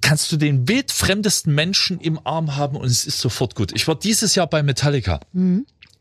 kannst 0.00 0.30
du 0.32 0.36
den 0.36 0.68
wildfremdesten 0.68 1.54
Menschen 1.54 2.00
im 2.06 2.20
Arm 2.24 2.56
haben 2.56 2.76
und 2.76 2.86
es 2.86 3.04
ist 3.04 3.18
sofort 3.18 3.54
gut. 3.54 3.72
Ich 3.74 3.86
war 3.88 3.98
dieses 3.98 4.34
Jahr 4.34 4.46
bei 4.46 4.62
Metallica 4.62 5.20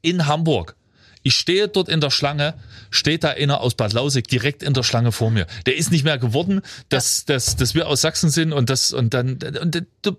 in 0.01 0.27
Hamburg. 0.27 0.75
Ich 1.23 1.33
stehe 1.33 1.67
dort 1.67 1.89
in 1.89 2.01
der 2.01 2.11
Schlange, 2.11 2.53
steht 2.91 3.23
da 3.23 3.29
einer 3.31 3.59
aus 3.61 3.73
Bad 3.73 3.93
Lausig 3.93 4.27
direkt 4.27 4.61
in 4.61 4.75
der 4.75 4.83
Schlange 4.83 5.11
vor 5.11 5.31
mir. 5.31 5.47
Der 5.65 5.75
ist 5.75 5.91
nicht 5.91 6.03
mehr 6.03 6.19
geworden, 6.19 6.61
dass, 6.89 7.25
dass, 7.25 7.55
dass 7.55 7.73
wir 7.73 7.87
aus 7.87 8.01
Sachsen 8.01 8.29
sind 8.29 8.53
und 8.53 8.69
das 8.69 8.93
und 8.93 9.15
dann 9.15 9.39
und 9.59 9.83
du, 10.03 10.11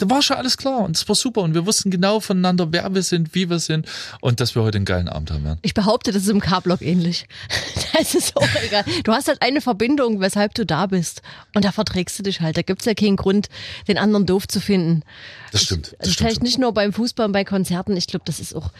Da 0.00 0.08
war 0.08 0.22
schon 0.22 0.38
alles 0.38 0.56
klar 0.56 0.80
und 0.80 0.96
es 0.96 1.06
war 1.08 1.14
super 1.14 1.42
und 1.42 1.52
wir 1.54 1.66
wussten 1.66 1.90
genau 1.90 2.20
voneinander, 2.20 2.72
wer 2.72 2.92
wir 2.94 3.02
sind, 3.02 3.34
wie 3.34 3.50
wir 3.50 3.58
sind 3.58 3.86
und 4.20 4.40
dass 4.40 4.54
wir 4.54 4.62
heute 4.62 4.78
einen 4.78 4.86
geilen 4.86 5.10
Abend 5.10 5.30
haben 5.30 5.44
werden. 5.44 5.58
Ich 5.60 5.74
behaupte, 5.74 6.10
das 6.10 6.22
ist 6.22 6.30
im 6.30 6.40
K-Block 6.40 6.82
ähnlich. 6.82 7.26
Das 7.92 8.14
ist 8.14 8.36
auch 8.36 8.46
egal. 8.64 8.84
Du 9.04 9.12
hast 9.12 9.28
halt 9.28 9.42
eine 9.42 9.60
Verbindung, 9.60 10.20
weshalb 10.20 10.54
du 10.54 10.64
da 10.64 10.86
bist. 10.86 11.22
Und 11.54 11.64
da 11.64 11.72
verträgst 11.72 12.18
du 12.18 12.22
dich 12.22 12.40
halt. 12.40 12.56
Da 12.56 12.62
gibt's 12.62 12.84
ja 12.84 12.94
keinen 12.94 13.16
Grund, 13.16 13.48
den 13.88 13.98
anderen 13.98 14.26
doof 14.26 14.46
zu 14.46 14.60
finden. 14.60 15.02
Das 15.52 15.62
stimmt. 15.64 15.86
Das 15.92 16.00
Also 16.00 16.12
stimmt. 16.12 16.28
vielleicht 16.28 16.42
nicht 16.42 16.58
nur 16.58 16.72
beim 16.72 16.92
Fußball 16.92 17.26
und 17.26 17.32
bei 17.32 17.44
Konzerten. 17.44 17.96
Ich 17.96 18.06
glaube, 18.06 18.24
das 18.26 18.40
ist 18.40 18.54
auch 18.54 18.70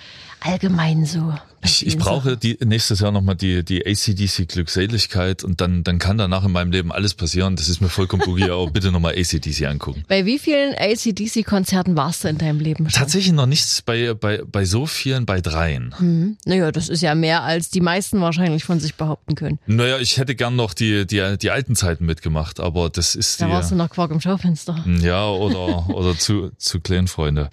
allgemein 0.41 1.05
so. 1.05 1.35
Ich, 1.63 1.87
ich 1.87 1.99
brauche 1.99 2.39
die, 2.39 2.57
nächstes 2.65 3.01
Jahr 3.01 3.13
nochmal 3.13 3.35
die, 3.37 3.63
die 3.63 3.87
ACDC 3.87 4.49
Glückseligkeit 4.49 5.45
und 5.45 5.61
dann, 5.61 5.85
dann 5.85 5.99
kann 5.99 6.17
danach 6.17 6.43
in 6.47 6.53
meinem 6.53 6.73
Leben 6.73 6.91
alles 6.91 7.13
passieren. 7.13 7.55
Das 7.57 7.69
ist 7.69 7.83
mir 7.83 7.91
vollkommen 7.91 8.23
boogie, 8.25 8.45
aber 8.51 8.71
bitte 8.71 8.91
nochmal 8.91 9.13
ACDC 9.19 9.67
angucken. 9.67 10.05
Bei 10.09 10.25
wie 10.25 10.39
vielen 10.39 10.75
ACDC-Konzerten 10.75 11.97
warst 11.97 12.25
du 12.25 12.29
in 12.29 12.39
deinem 12.39 12.61
Leben 12.61 12.89
schon? 12.89 12.99
Tatsächlich 12.99 13.33
noch 13.35 13.45
nichts 13.45 13.83
bei, 13.83 14.15
bei, 14.15 14.41
bei 14.51 14.65
so 14.65 14.87
vielen, 14.87 15.27
bei 15.27 15.43
dreien. 15.43 16.37
Naja, 16.47 16.73
das 16.73 16.89
ist 16.89 17.03
ja 17.03 17.15
mehr, 17.15 17.43
als 17.43 17.69
die 17.69 17.83
meisten 17.83 18.21
wahrscheinlich 18.23 18.65
von 18.65 18.81
sich 18.81 18.95
behaupten 18.95 19.35
können. 19.35 19.59
Naja, 19.67 19.99
ich 19.99 20.17
hätte 20.17 20.35
gern 20.35 20.57
noch 20.57 20.73
die, 20.73 21.07
die, 21.07 21.37
die 21.37 21.51
alten 21.51 21.77
Zeiten 21.77 22.07
mitgemacht, 22.07 22.59
aber 22.59 22.89
das 22.89 23.15
ist 23.15 23.41
Da 23.41 23.47
die. 23.47 23.53
warst 23.53 23.71
du 23.71 23.75
noch 23.75 23.91
Quark 23.91 24.11
im 24.13 24.21
Schaufenster. 24.23 24.83
Ja, 25.03 25.29
oder, 25.29 25.91
oder 25.91 26.17
zu, 26.17 26.53
zu 26.61 26.81
kleinen 26.81 27.09
Freunde. 27.09 27.51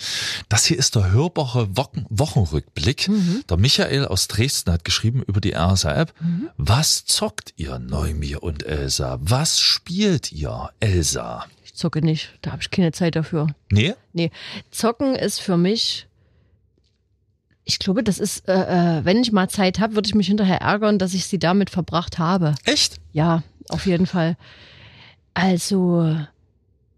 Das 0.50 0.66
hier 0.66 0.78
ist 0.78 0.96
der 0.96 1.12
hörbare 1.12 1.76
Wochen, 1.76 2.06
Wochenrückblick. 2.10 3.10
Der 3.50 3.58
Michael 3.58 4.06
aus 4.06 4.28
Dresden 4.28 4.72
hat 4.72 4.84
geschrieben 4.86 5.24
über 5.24 5.42
die 5.42 5.54
RSA-App. 5.56 6.14
Was 6.58 7.06
zockt 7.06 7.54
ihr, 7.58 7.80
Neumir 7.80 8.44
und 8.44 8.64
Elsa? 8.64 9.18
Was 9.22 9.60
spielt 9.60 10.32
ihr, 10.32 10.70
Elsa? 10.80 11.46
Ich 11.64 11.74
zocke 11.74 12.02
nicht, 12.02 12.38
da 12.42 12.52
habe 12.52 12.62
ich 12.62 12.70
keine 12.70 12.92
Zeit 12.92 13.16
dafür. 13.16 13.48
Nee? 13.72 13.96
Nee, 14.14 14.32
zocken 14.72 15.16
ist 15.16 15.40
für 15.40 15.58
mich. 15.58 16.08
Ich 17.64 17.80
glaube, 17.80 18.02
das 18.04 18.20
ist, 18.20 18.48
äh, 18.48 19.00
äh, 19.00 19.06
wenn 19.06 19.22
ich 19.22 19.34
mal 19.34 19.50
Zeit 19.50 19.80
habe, 19.80 19.96
würde 19.96 20.08
ich 20.08 20.16
mich 20.16 20.28
hinterher 20.28 20.62
ärgern, 20.62 21.00
dass 21.00 21.14
ich 21.14 21.28
sie 21.28 21.38
damit 21.38 21.70
verbracht 21.70 22.18
habe. 22.18 22.56
Echt? 22.64 22.96
Ja, 23.12 23.44
auf 23.70 23.86
jeden 23.86 24.06
Fall. 24.06 24.38
Also, 25.34 26.18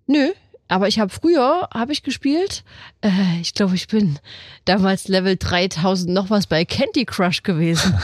nö. 0.06 0.32
Aber 0.70 0.88
ich 0.88 1.00
habe 1.00 1.10
früher, 1.12 1.68
habe 1.74 1.92
ich 1.92 2.04
gespielt, 2.04 2.64
äh, 3.02 3.10
ich 3.42 3.54
glaube, 3.54 3.76
ich 3.76 3.88
bin 3.88 4.20
damals 4.66 5.08
Level 5.10 5.36
3000 5.36 6.14
noch 6.14 6.30
was 6.30 6.48
bei 6.48 6.64
Candy 6.64 7.04
Crush 7.06 7.44
gewesen. 7.44 7.94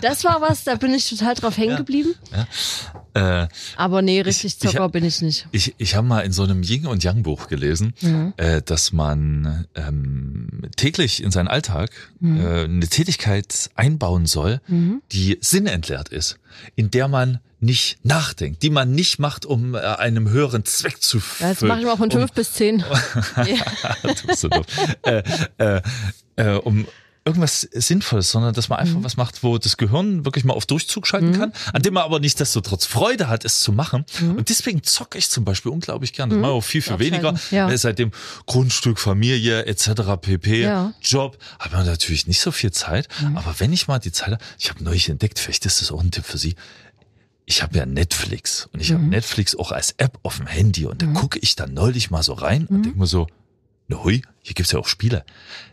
Das 0.00 0.22
war 0.22 0.40
was, 0.40 0.62
da 0.62 0.76
bin 0.76 0.94
ich 0.94 1.08
total 1.10 1.34
drauf 1.34 1.56
hängen 1.58 1.76
geblieben. 1.76 2.14
Äh, 3.14 3.48
Aber 3.76 4.00
nee, 4.00 4.20
richtig 4.20 4.44
Ich- 4.54 4.62
ich 4.64 4.70
Zocker 4.70 4.84
hab- 4.84 4.92
bin 4.92 5.04
ich 5.04 5.20
nicht. 5.22 5.48
Ich, 5.50 5.74
ich 5.78 5.96
habe 5.96 6.06
mal 6.06 6.20
in 6.20 6.30
so 6.30 6.44
einem 6.44 6.62
Yin 6.62 6.86
und 6.86 7.02
Yang 7.02 7.24
Buch 7.24 7.48
gelesen, 7.48 7.94
äh, 8.36 8.62
dass 8.62 8.92
man 8.92 9.66
ähm, 9.74 10.62
täglich 10.76 11.20
in 11.20 11.32
seinen 11.32 11.48
Alltag 11.48 11.90
äh, 12.22 12.26
eine 12.64 12.86
Tätigkeit 12.86 13.70
einbauen 13.74 14.26
soll, 14.26 14.60
die 14.68 15.38
sinnentleert 15.40 16.10
ist, 16.10 16.38
in 16.76 16.92
der 16.92 17.08
man 17.08 17.40
nicht 17.60 17.98
nachdenkt, 18.04 18.62
die 18.62 18.70
man 18.70 18.92
nicht 18.92 19.18
macht, 19.18 19.44
um 19.44 19.74
äh, 19.74 19.78
einem 19.78 20.28
höheren 20.30 20.64
Zweck 20.64 21.00
zu 21.02 21.20
Ja, 21.40 21.50
jetzt 21.50 21.62
mache 21.62 21.80
ich 21.80 21.86
mal 21.86 21.96
von 21.96 22.10
um, 22.10 22.18
fünf 22.18 22.32
bis 22.32 22.52
zehn. 22.52 22.84
du 24.02 24.26
bist 24.26 24.40
so 24.40 24.48
doof. 24.48 24.66
äh, 25.02 25.22
äh, 25.58 25.80
äh, 26.36 26.54
um 26.58 26.86
irgendwas 27.24 27.60
Sinnvolles, 27.72 28.30
sondern 28.30 28.54
dass 28.54 28.70
man 28.70 28.78
Mhm. 28.78 28.86
einfach 28.86 29.04
was 29.04 29.16
macht, 29.18 29.42
wo 29.42 29.58
das 29.58 29.76
Gehirn 29.76 30.24
wirklich 30.24 30.44
mal 30.46 30.54
auf 30.54 30.64
Durchzug 30.64 31.06
schalten 31.06 31.32
kann, 31.32 31.52
an 31.74 31.82
dem 31.82 31.92
man 31.92 32.04
aber 32.04 32.20
nichtsdestotrotz 32.20 32.86
Freude 32.86 33.28
hat, 33.28 33.44
es 33.44 33.60
zu 33.60 33.70
machen. 33.72 34.06
Und 34.22 34.48
deswegen 34.48 34.82
zocke 34.82 35.18
ich 35.18 35.28
zum 35.28 35.44
Beispiel 35.44 35.70
unglaublich 35.70 36.14
gern. 36.14 36.30
Das 36.30 36.38
mache 36.38 36.52
ich 36.52 36.56
auch 36.56 36.64
viel, 36.64 36.80
viel 36.80 36.98
weniger. 36.98 37.32
Mhm. 37.32 37.38
ja. 37.50 37.66
Weil 37.68 37.76
Seitdem 37.76 38.12
Grundstück, 38.46 38.98
Familie 38.98 39.66
etc. 39.66 39.90
pp. 40.22 40.62
Ja. 40.62 40.94
Job, 41.02 41.36
hat 41.58 41.72
man 41.72 41.84
natürlich 41.84 42.26
nicht 42.26 42.40
so 42.40 42.50
viel 42.50 42.70
Zeit. 42.70 43.08
Mhm. 43.20 43.36
Aber 43.36 43.54
wenn 43.58 43.74
ich 43.74 43.88
mal 43.88 43.98
die 43.98 44.12
Zeit 44.12 44.28
habe, 44.32 44.38
ich 44.58 44.70
habe 44.70 44.82
neulich 44.82 45.10
entdeckt, 45.10 45.38
vielleicht 45.38 45.66
ist 45.66 45.82
das 45.82 45.92
auch 45.92 46.00
ein 46.02 46.10
Tipp 46.10 46.24
für 46.24 46.38
Sie, 46.38 46.54
ich 47.50 47.62
habe 47.62 47.78
ja 47.78 47.86
Netflix 47.86 48.68
und 48.72 48.80
ich 48.80 48.90
Mhm. 48.90 48.94
habe 48.96 49.04
Netflix 49.06 49.56
auch 49.56 49.72
als 49.72 49.94
App 49.96 50.18
auf 50.22 50.36
dem 50.36 50.46
Handy 50.46 50.84
und 50.84 51.00
da 51.02 51.06
gucke 51.06 51.38
ich 51.38 51.56
dann 51.56 51.72
neulich 51.72 52.10
mal 52.10 52.22
so 52.22 52.34
rein 52.34 52.66
Mhm. 52.68 52.76
und 52.76 52.82
denke 52.84 52.98
mir 52.98 53.06
so, 53.06 53.26
na 53.88 54.04
hui, 54.04 54.20
hier 54.42 54.54
gibt's 54.54 54.72
ja 54.72 54.78
auch 54.78 54.88
Spiele. 54.88 55.24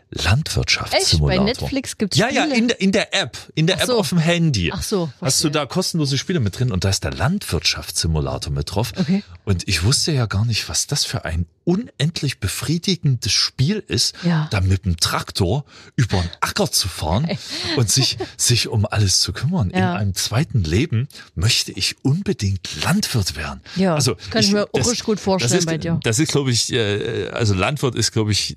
Echt? 0.08 0.22
Bei 0.24 0.30
Landwirtschaftssimulator. 0.30 1.44
Netflix 1.44 1.98
gibt's 1.98 2.16
Ja, 2.16 2.26
Spiele? 2.28 2.48
ja, 2.48 2.54
in 2.54 2.68
der, 2.68 2.80
in 2.80 2.92
der 2.92 3.12
App. 3.14 3.36
In 3.56 3.66
der 3.66 3.76
Ach 3.76 3.80
App 3.82 3.86
so. 3.88 3.98
auf 3.98 4.08
dem 4.10 4.18
Handy. 4.18 4.70
Ach 4.72 4.82
so, 4.82 5.06
Hast 5.20 5.38
du 5.42 5.48
verstehe. 5.48 5.50
da 5.50 5.66
kostenlose 5.66 6.16
Spiele 6.16 6.38
mit 6.40 6.58
drin 6.58 6.70
und 6.70 6.84
da 6.84 6.90
ist 6.90 7.02
der 7.02 7.12
Landwirtschaftssimulator 7.12 8.52
mit 8.52 8.72
drauf. 8.74 8.92
Okay. 8.96 9.22
Und 9.44 9.66
ich 9.68 9.82
wusste 9.84 10.12
ja 10.12 10.26
gar 10.26 10.44
nicht, 10.44 10.68
was 10.68 10.86
das 10.86 11.04
für 11.04 11.24
ein 11.24 11.46
unendlich 11.64 12.38
befriedigendes 12.38 13.32
Spiel 13.32 13.82
ist, 13.88 14.14
Ja. 14.22 14.46
da 14.52 14.60
mit 14.60 14.84
dem 14.84 14.98
Traktor 14.98 15.64
über 15.96 16.18
den 16.20 16.30
Acker 16.40 16.70
zu 16.70 16.86
fahren 16.86 17.28
und 17.76 17.90
sich, 17.90 18.18
sich 18.36 18.68
um 18.68 18.86
alles 18.86 19.18
zu 19.20 19.32
kümmern. 19.32 19.70
Ja. 19.74 19.78
In 19.94 19.96
einem 19.98 20.14
zweiten 20.14 20.62
Leben 20.62 21.08
möchte 21.34 21.72
ich 21.72 21.96
unbedingt 22.04 22.68
Landwirt 22.84 23.34
werden. 23.36 23.60
Ja, 23.74 23.96
also 23.96 24.14
das 24.14 24.30
kann 24.30 24.42
ich 24.42 24.52
mir 24.52 24.68
auch 24.72 24.78
richtig 24.78 25.02
gut 25.02 25.18
vorstellen 25.18 25.50
das 25.52 25.58
ist, 25.60 25.66
bei 25.66 25.78
dir. 25.78 25.98
Das 26.04 26.20
ist, 26.20 26.30
glaube 26.30 26.52
ich, 26.52 26.72
äh, 26.72 27.28
also 27.30 27.54
Landwirt 27.54 27.96
ist, 27.96 28.12
glaube 28.12 28.30
ich, 28.30 28.55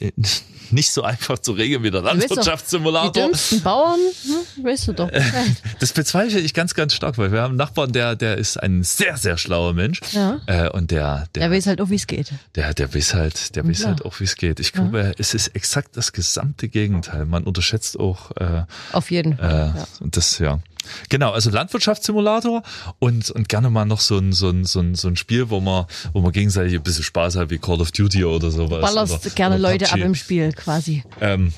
nicht 0.70 0.90
so 0.90 1.02
einfach 1.02 1.38
zu 1.38 1.52
regeln 1.52 1.82
wie 1.82 1.90
der 1.90 2.02
doch, 2.02 2.12
Die 2.12 2.18
Landwirtschaftssimulator. 2.18 3.24
dümmsten 3.26 3.62
Bauern, 3.62 3.98
hm, 4.56 4.64
weißt 4.64 4.88
du 4.88 4.92
doch. 4.92 5.10
Das 5.80 5.92
bezweifle 5.92 6.40
ich 6.40 6.54
ganz, 6.54 6.74
ganz 6.74 6.92
stark, 6.94 7.18
weil 7.18 7.32
wir 7.32 7.40
haben 7.40 7.50
einen 7.52 7.58
Nachbarn, 7.58 7.92
der, 7.92 8.16
der 8.16 8.36
ist 8.36 8.56
ein 8.58 8.82
sehr, 8.82 9.16
sehr 9.16 9.38
schlauer 9.38 9.72
Mensch. 9.72 10.00
Ja. 10.12 10.40
Äh, 10.46 10.68
und 10.70 10.90
der, 10.90 11.26
der, 11.34 11.48
Der 11.48 11.50
weiß 11.50 11.66
halt 11.66 11.80
auch, 11.80 11.90
wie 11.90 11.94
es 11.96 12.06
geht. 12.06 12.32
der, 12.54 12.74
der 12.74 12.92
weiß 12.94 13.14
halt, 13.14 13.56
der 13.56 13.66
weiß 13.66 13.86
halt 13.86 14.04
auch, 14.04 14.20
wie 14.20 14.24
es 14.24 14.36
geht. 14.36 14.60
Ich 14.60 14.72
glaube, 14.72 15.14
es 15.18 15.34
ist 15.34 15.48
exakt 15.48 15.96
das 15.96 16.12
gesamte 16.12 16.68
Gegenteil. 16.68 17.24
Man 17.24 17.44
unterschätzt 17.44 17.98
auch 17.98 18.30
äh, 18.36 18.64
Auf 18.92 19.10
jeden 19.10 19.36
Fall. 19.36 19.72
äh, 19.74 19.78
ja. 19.78 19.86
und 20.00 20.16
das, 20.16 20.38
ja. 20.38 20.60
Genau, 21.08 21.32
also 21.32 21.50
Landwirtschaftssimulator 21.50 22.62
und, 22.98 23.30
und 23.30 23.48
gerne 23.48 23.70
mal 23.70 23.84
noch 23.84 24.00
so 24.00 24.18
ein, 24.18 24.32
so 24.32 24.50
ein, 24.50 24.64
so 24.64 24.80
ein, 24.80 24.94
so 24.94 25.08
ein 25.08 25.16
Spiel, 25.16 25.50
wo 25.50 25.60
man, 25.60 25.86
wo 26.12 26.20
man 26.20 26.32
gegenseitig 26.32 26.74
ein 26.74 26.82
bisschen 26.82 27.04
Spaß 27.04 27.36
hat, 27.36 27.50
wie 27.50 27.58
Call 27.58 27.80
of 27.80 27.92
Duty 27.92 28.24
oder 28.24 28.50
sowas. 28.50 28.80
Ballerst 28.80 29.24
oder, 29.26 29.34
gerne 29.34 29.56
oder 29.58 29.70
Leute 29.70 29.90
ab 29.92 29.98
im 29.98 30.14
Spiel 30.14 30.52
quasi. 30.52 31.02
Ähm, 31.20 31.52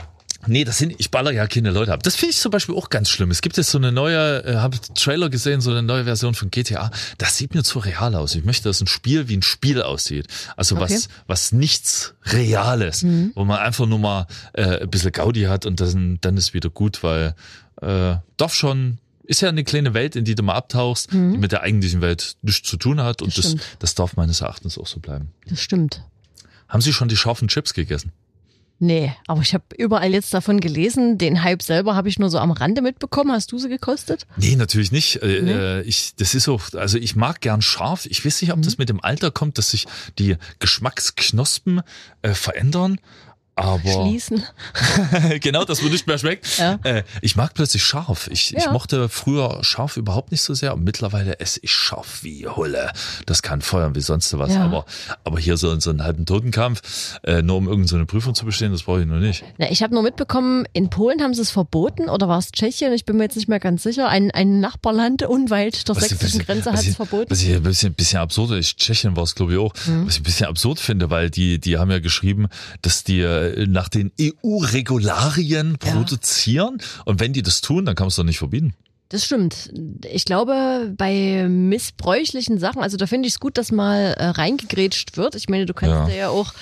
nee, 0.47 0.65
das 0.65 0.79
sind, 0.79 0.95
ich 0.99 1.11
baller 1.11 1.31
ja 1.33 1.47
keine 1.47 1.71
Leute 1.71 1.93
ab. 1.93 2.03
Das 2.03 2.17
finde 2.17 2.31
ich 2.33 2.39
zum 2.39 2.51
Beispiel 2.51 2.75
auch 2.75 2.89
ganz 2.91 3.09
schlimm. 3.11 3.31
Es 3.31 3.41
gibt 3.43 3.57
jetzt 3.57 3.71
so 3.71 3.79
eine 3.79 3.93
neue, 3.93 4.45
äh, 4.45 4.57
habe 4.57 4.77
Trailer 4.95 5.29
gesehen, 5.31 5.61
so 5.61 5.71
eine 5.71 5.83
neue 5.83 6.05
Version 6.05 6.35
von 6.35 6.51
GTA. 6.51 6.91
Das 7.19 7.37
sieht 7.37 7.55
mir 7.55 7.63
zu 7.63 7.79
real 7.79 8.15
aus. 8.15 8.35
Ich 8.35 8.45
möchte, 8.45 8.69
dass 8.69 8.81
ein 8.81 8.87
Spiel 8.87 9.29
wie 9.29 9.37
ein 9.37 9.43
Spiel 9.43 9.83
aussieht. 9.83 10.27
Also 10.57 10.77
Okay. 10.77 10.85
was, 10.95 11.09
was 11.27 11.53
nichts 11.53 12.15
Reales, 12.25 13.05
wo 13.35 13.45
man 13.45 13.59
einfach 13.59 13.87
nur 13.87 13.99
mal 13.99 14.27
äh, 14.55 14.81
ein 14.83 14.91
bisschen 14.91 15.13
Gaudi 15.13 15.43
hat 15.43 15.67
und 15.67 15.81
dann, 15.81 16.19
dann 16.21 16.37
ist 16.37 16.55
wieder 16.55 16.71
gut, 16.71 17.03
weil 17.03 17.35
äh, 17.83 18.17
darf 18.37 18.55
schon, 18.55 18.99
ist 19.31 19.41
ja 19.41 19.49
eine 19.49 19.65
kleine 19.65 19.95
Welt, 19.95 20.17
in 20.17 20.25
die 20.25 20.35
du 20.35 20.43
mal 20.43 20.55
abtauchst, 20.55 21.13
die 21.13 21.17
mit 21.17 21.53
der 21.53 21.63
eigentlichen 21.63 22.01
Welt 22.01 22.37
nichts 22.43 22.69
zu 22.69 22.77
tun 22.77 23.01
hat 23.01 23.23
und 23.23 23.37
Das 23.39 23.55
das, 23.55 23.63
das 23.79 23.95
darf 23.95 24.17
meines 24.17 24.41
Erachtens 24.41 24.77
auch 24.77 24.87
so 24.87 25.01
bleiben. 25.01 25.31
Das 25.49 25.61
stimmt. 25.61 26.03
Haben 26.69 26.81
Sie 26.83 26.93
schon 26.93 27.09
die 27.09 27.17
scharfen 27.17 27.49
Chips 27.49 27.73
gegessen? 27.75 28.13
Nee, 28.83 29.13
aber 29.27 29.43
ich 29.43 29.53
habe 29.53 29.65
überall 29.77 30.11
jetzt 30.13 30.33
davon 30.33 30.59
gelesen. 30.59 31.19
Den 31.19 31.43
Hype 31.45 31.63
selber 31.63 31.95
habe 31.97 32.09
ich 32.09 32.19
nur 32.19 32.31
so 32.31 32.39
am 32.39 32.51
Rande 32.51 32.81
mitbekommen. 32.81 33.31
Hast 33.31 33.53
du 33.53 33.59
sie 33.59 33.69
gekostet? 33.69 34.27
Nee, 34.39 34.57
natürlich 34.57 34.91
nicht. 34.91 35.17
Äh, 35.23 35.43
Nee? 35.43 35.53
äh, 35.53 35.81
Ich, 35.83 36.15
das 36.17 36.35
ist 36.35 36.49
auch, 36.49 36.73
also 36.73 36.97
ich 36.97 37.15
mag 37.15 37.43
gern 37.43 37.61
scharf. 37.61 38.07
Ich 38.07 38.25
weiß 38.25 38.41
nicht, 38.41 38.53
ob 38.53 38.59
Mhm. 38.59 38.63
das 38.63 38.79
mit 38.79 38.89
dem 38.89 39.05
Alter 39.05 39.31
kommt, 39.31 39.59
dass 39.59 39.73
sich 39.73 39.87
die 40.19 40.37
Geschmacksknospen 40.61 41.83
äh, 42.23 42.33
verändern. 42.35 42.99
Aber 43.57 43.81
Schließen. 43.91 44.43
genau, 45.41 45.65
dass 45.65 45.83
mir 45.83 45.91
nicht 45.91 46.07
mehr 46.07 46.19
schmeckt. 46.19 46.59
Ja. 46.59 46.79
Äh, 46.83 47.03
ich 47.21 47.37
mag 47.37 47.53
plötzlich 47.55 47.83
scharf. 47.83 48.29
Ich, 48.33 48.57
ich 48.57 48.65
Ja. 48.65 48.73
mochte 48.73 49.09
früher 49.09 49.59
scharf 49.63 49.97
überhaupt 49.97 50.31
nicht 50.31 50.41
so 50.43 50.55
sehr 50.55 50.73
und 50.75 50.85
mittlerweile 50.85 51.39
esse 51.41 51.61
ich 51.63 51.73
scharf 51.73 52.23
wie 52.23 52.47
Hulle. 52.49 52.91
Das 53.27 53.43
kann 53.43 53.61
feuern 53.61 53.95
wie 53.95 54.01
sonst 54.01 54.37
was. 54.39 54.55
Ja. 54.55 54.65
Aber, 54.65 54.87
aber 55.25 55.39
hier 55.39 55.57
so, 55.57 55.79
so 55.79 55.91
einen 55.91 56.03
halben 56.03 56.25
Totenkampf, 56.27 57.19
äh, 57.25 57.43
nur 57.43 57.57
um 57.57 57.65
irgendeine 57.65 57.89
so 57.89 57.97
eine 57.97 58.07
Prüfung 58.07 58.35
zu 58.35 58.45
bestehen, 58.47 58.73
das 58.73 58.85
brauche 58.85 59.01
ich 59.03 59.07
noch 59.07 59.17
nicht. 59.19 59.45
Na, 59.59 59.71
ich 59.71 59.83
habe 59.83 59.93
nur 59.93 60.03
mitbekommen, 60.03 60.65
in 60.73 60.89
Polen 60.89 61.21
haben 61.23 61.35
sie 61.35 61.43
es 61.43 61.51
verboten 61.51 62.09
oder 62.09 62.29
war 62.29 62.39
es 62.39 62.53
Tschechien? 62.53 62.93
Ich 62.93 63.05
bin 63.05 63.17
mir 63.17 63.25
jetzt 63.25 63.37
nicht 63.37 63.49
mehr 63.49 63.61
ganz 63.61 63.83
sicher. 63.83 64.09
Ein, 64.09 64.31
ein 64.31 64.61
Nachbarland 64.61 65.23
unweit 65.23 65.87
der 65.89 65.97
Was- 65.97 66.09
sächsischen 66.09 66.41
Grenze 66.45 66.73
hat 66.73 66.83
ich- 66.83 66.89
es 66.91 66.97
verboten. 66.97 67.31
Was 67.31 67.43
ich 67.43 67.53
ein 67.55 67.63
bisschen, 67.63 67.93
bisschen 67.95 68.21
absurd 68.21 68.53
ist, 68.53 68.77
Tschechien 68.79 69.17
war 69.17 69.25
es 69.25 69.35
glaube 69.35 69.53
ich 69.53 69.59
auch, 69.59 69.75
Mhm. 69.87 70.07
was 70.07 70.15
ich 70.15 70.21
ein 70.21 70.25
bisschen 70.25 70.47
absurd 70.47 70.81
finde, 70.81 71.11
weil 71.11 71.29
die, 71.31 71.59
die 71.61 71.77
haben 71.79 71.91
ja 71.91 71.99
geschrieben, 71.99 72.49
dass 72.83 73.05
die 73.05 73.21
äh, 73.57 73.67
nach 73.67 73.89
den 73.89 74.13
EU-Regularien 74.21 75.77
Ja. 75.85 75.93
produzieren 75.93 76.79
und 77.05 77.21
wenn 77.21 77.33
die 77.33 77.43
das 77.43 77.61
tun, 77.61 77.85
dann 77.85 77.95
kann 77.95 78.05
man 78.05 78.09
es 78.09 78.17
doch 78.17 78.25
nicht 78.25 78.39
verbieten. 78.39 78.75
Das 79.09 79.25
stimmt. 79.25 79.73
Ich 80.09 80.25
glaube, 80.25 80.93
bei 80.97 81.49
missbräuchlichen 81.49 82.59
Sachen, 82.61 82.81
also 82.81 82.97
da 82.97 83.07
finde 83.09 83.27
ich 83.27 83.35
es 83.35 83.41
gut, 83.41 83.59
dass 83.59 83.73
mal 83.73 84.15
äh, 84.17 84.27
reingegrätscht 84.27 85.17
wird. 85.17 85.35
Ich 85.35 85.49
meine, 85.49 85.67
du 85.67 85.75
kannst 85.75 85.93
Ja. 85.93 86.09
ja. 86.09 86.15
ja 86.15 86.29
auch 86.29 86.53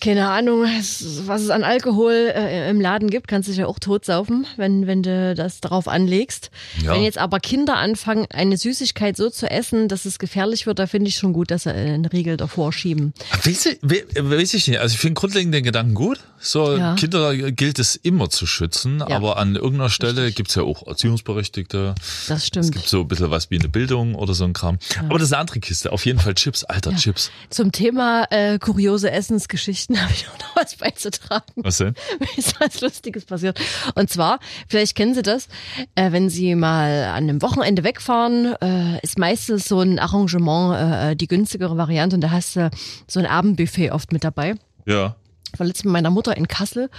keine 0.00 0.28
Ahnung, 0.28 0.64
es- 0.78 1.26
was 1.26 1.42
es 1.42 1.50
an 1.50 1.64
Alkohol 1.64 2.12
äh, 2.34 2.68
im 2.70 2.80
Laden 2.80 3.10
gibt, 3.10 3.28
kannst 3.28 3.48
du 3.48 3.52
dich 3.52 3.58
ja 3.60 3.66
auch 3.66 3.78
totsaufen, 3.78 4.46
wenn, 4.56 4.86
wenn 4.86 5.02
du 5.02 5.34
das 5.34 5.60
darauf 5.60 5.88
anlegst. 5.88 6.50
Ja. 6.82 6.94
Wenn 6.94 7.02
jetzt 7.02 7.18
aber 7.18 7.40
Kinder 7.40 7.76
anfangen, 7.76 8.26
eine 8.32 8.56
Süßigkeit 8.56 9.16
so 9.16 9.30
zu 9.30 9.50
essen, 9.50 9.88
dass 9.88 10.04
es 10.04 10.18
gefährlich 10.18 10.66
wird, 10.66 10.78
da 10.78 10.86
finde 10.86 11.08
ich 11.08 11.16
schon 11.16 11.32
gut, 11.32 11.50
dass 11.50 11.64
sie 11.64 11.72
einen 11.72 12.04
Riegel 12.04 12.36
davor 12.36 12.72
schieben. 12.72 13.12
Weiß 13.44 13.66
ich, 13.66 13.78
we- 13.82 14.04
weiß 14.16 14.54
ich 14.54 14.68
nicht. 14.68 14.80
Also 14.80 14.94
ich 14.94 15.00
finde 15.00 15.14
grundlegend 15.14 15.54
den 15.54 15.64
Gedanken 15.64 15.94
gut. 15.94 16.20
So 16.40 16.76
Ja. 16.76 16.94
Kinder 16.94 17.34
gilt 17.50 17.78
es 17.80 17.96
immer 17.96 18.30
zu 18.30 18.46
schützen, 18.46 19.02
aber 19.02 19.38
an 19.38 19.56
irgendeiner 19.56 19.90
Stelle 19.90 20.30
gibt's 20.30 20.54
ja 20.54 20.62
auch 20.62 20.86
Erziehungsberechtigte. 20.86 21.94
Das 22.28 22.38
Es 22.38 22.46
stimmt. 22.46 22.72
gibt 22.72 22.86
so 22.88 23.00
ein 23.00 23.08
bisschen 23.08 23.30
was 23.30 23.50
wie 23.50 23.58
eine 23.58 23.68
Bildung 23.68 24.14
oder 24.14 24.34
so 24.34 24.44
ein 24.44 24.52
Kram. 24.52 24.78
Aber 25.08 25.18
das 25.18 25.28
ist 25.28 25.32
eine 25.32 25.40
andere 25.40 25.60
Kiste. 25.60 25.92
Auf 25.92 26.06
jeden 26.06 26.18
Fall 26.20 26.34
Chips, 26.34 26.62
alter 26.64 26.94
Chips. 26.94 27.30
Zum 27.50 27.72
Thema 27.72 28.26
äh, 28.30 28.58
kuriose 28.58 29.10
Essensgeschichten 29.10 29.87
habe 29.96 30.12
ich 30.12 30.28
auch 30.28 30.38
noch 30.38 30.56
was 30.56 30.76
beizutragen. 30.76 31.52
Was 31.56 31.78
denn? 31.78 31.94
Mir 32.20 32.28
ist 32.36 32.60
was 32.60 32.80
Lustiges 32.80 33.24
passiert. 33.24 33.58
Und 33.94 34.10
zwar, 34.10 34.38
vielleicht 34.68 34.94
kennen 34.94 35.14
Sie 35.14 35.22
das, 35.22 35.48
äh, 35.94 36.12
wenn 36.12 36.28
Sie 36.28 36.54
mal 36.54 37.04
an 37.04 37.24
einem 37.24 37.42
Wochenende 37.42 37.84
wegfahren, 37.84 38.54
äh, 38.60 39.00
ist 39.02 39.18
meistens 39.18 39.66
so 39.66 39.80
ein 39.80 39.98
Arrangement 39.98 40.76
äh, 40.76 41.16
die 41.16 41.26
günstigere 41.26 41.76
Variante 41.76 42.16
und 42.16 42.20
da 42.20 42.30
hast 42.30 42.56
du 42.56 42.70
so 43.06 43.18
ein 43.20 43.26
Abendbuffet 43.26 43.90
oft 43.92 44.12
mit 44.12 44.24
dabei. 44.24 44.56
Ja. 44.86 45.16
Ich 45.52 45.58
war 45.58 45.66
letztens 45.66 45.86
mit 45.86 45.92
meiner 45.92 46.10
Mutter 46.10 46.36
in 46.36 46.48
Kassel 46.48 46.90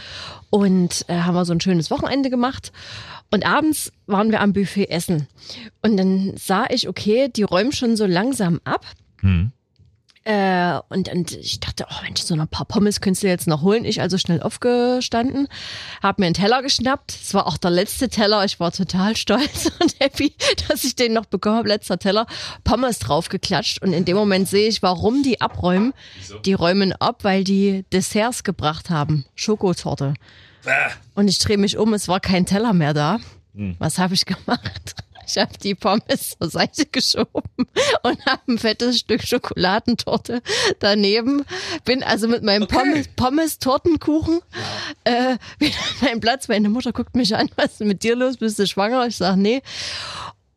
und 0.49 1.05
äh, 1.07 1.19
haben 1.19 1.35
wir 1.35 1.45
so 1.45 1.53
ein 1.53 1.61
schönes 1.61 1.91
Wochenende 1.91 2.31
gemacht. 2.31 2.71
Und 3.31 3.45
abends 3.45 3.91
waren 4.07 4.31
wir 4.31 4.41
am 4.41 4.53
Buffet 4.53 4.89
essen. 4.89 5.27
Und 5.83 5.97
dann 5.97 6.33
sah 6.35 6.65
ich, 6.69 6.89
okay, 6.89 7.29
die 7.29 7.43
räumen 7.43 7.71
schon 7.71 7.95
so 7.95 8.07
langsam 8.07 8.59
ab. 8.63 8.85
Hm. 9.21 9.51
Äh, 10.25 10.79
und, 10.89 11.09
und 11.09 11.31
ich 11.31 11.59
dachte, 11.59 11.85
oh 11.89 12.03
Mensch, 12.03 12.21
so 12.21 12.35
ein 12.35 12.47
paar 12.47 12.65
Pommes 12.65 13.01
könntest 13.01 13.23
du 13.23 13.27
jetzt 13.27 13.47
noch 13.47 13.61
holen. 13.61 13.85
Ich 13.85 14.01
also 14.01 14.17
schnell 14.17 14.41
aufgestanden, 14.41 15.47
habe 16.03 16.21
mir 16.21 16.27
einen 16.27 16.35
Teller 16.35 16.61
geschnappt. 16.61 17.11
Es 17.11 17.33
war 17.33 17.47
auch 17.47 17.57
der 17.57 17.71
letzte 17.71 18.09
Teller. 18.09 18.43
Ich 18.45 18.59
war 18.59 18.71
total 18.71 19.15
stolz 19.15 19.71
und 19.79 19.99
happy, 19.99 20.33
dass 20.67 20.83
ich 20.83 20.95
den 20.95 21.13
noch 21.13 21.25
bekommen 21.25 21.57
habe. 21.57 21.69
Letzter 21.69 21.97
Teller. 21.97 22.27
Pommes 22.63 22.99
draufgeklatscht. 22.99 23.81
Und 23.81 23.93
in 23.93 24.05
dem 24.05 24.17
Moment 24.17 24.47
sehe 24.47 24.67
ich, 24.67 24.83
warum 24.83 25.23
die 25.23 25.41
abräumen. 25.41 25.93
Die 26.45 26.53
räumen 26.53 26.93
ab, 26.93 27.23
weil 27.23 27.43
die 27.43 27.85
Desserts 27.91 28.43
gebracht 28.43 28.89
haben. 28.89 29.25
Schokotorte. 29.35 30.13
Und 31.15 31.27
ich 31.27 31.39
drehe 31.39 31.57
mich 31.57 31.77
um, 31.77 31.93
es 31.93 32.07
war 32.07 32.19
kein 32.19 32.45
Teller 32.45 32.73
mehr 32.73 32.93
da. 32.93 33.19
Was 33.79 33.97
habe 33.97 34.13
ich 34.13 34.25
gemacht? 34.25 34.95
Ich 35.29 35.37
habe 35.37 35.57
die 35.61 35.75
Pommes 35.75 36.35
zur 36.39 36.49
Seite 36.49 36.85
geschoben 36.85 37.43
und 38.03 38.25
habe 38.25 38.41
ein 38.47 38.57
fettes 38.57 38.99
Stück 38.99 39.21
Schokoladentorte 39.21 40.41
daneben. 40.79 41.45
Bin 41.85 42.03
also 42.03 42.27
mit 42.27 42.43
meinem 42.43 42.67
Pommes, 42.67 43.07
Pommes 43.15 43.59
Tortenkuchen 43.59 44.39
äh, 45.03 45.37
wieder 45.59 45.77
an 45.77 46.07
meinem 46.07 46.19
Platz. 46.19 46.47
Meine 46.47 46.69
Mutter 46.69 46.91
guckt 46.91 47.15
mich 47.15 47.35
an, 47.35 47.49
was 47.55 47.73
ist 47.73 47.81
mit 47.81 48.03
dir 48.03 48.15
los? 48.15 48.37
Bist 48.37 48.57
du 48.57 48.65
schwanger? 48.65 49.05
Ich 49.05 49.17
sage, 49.17 49.39
nee. 49.39 49.61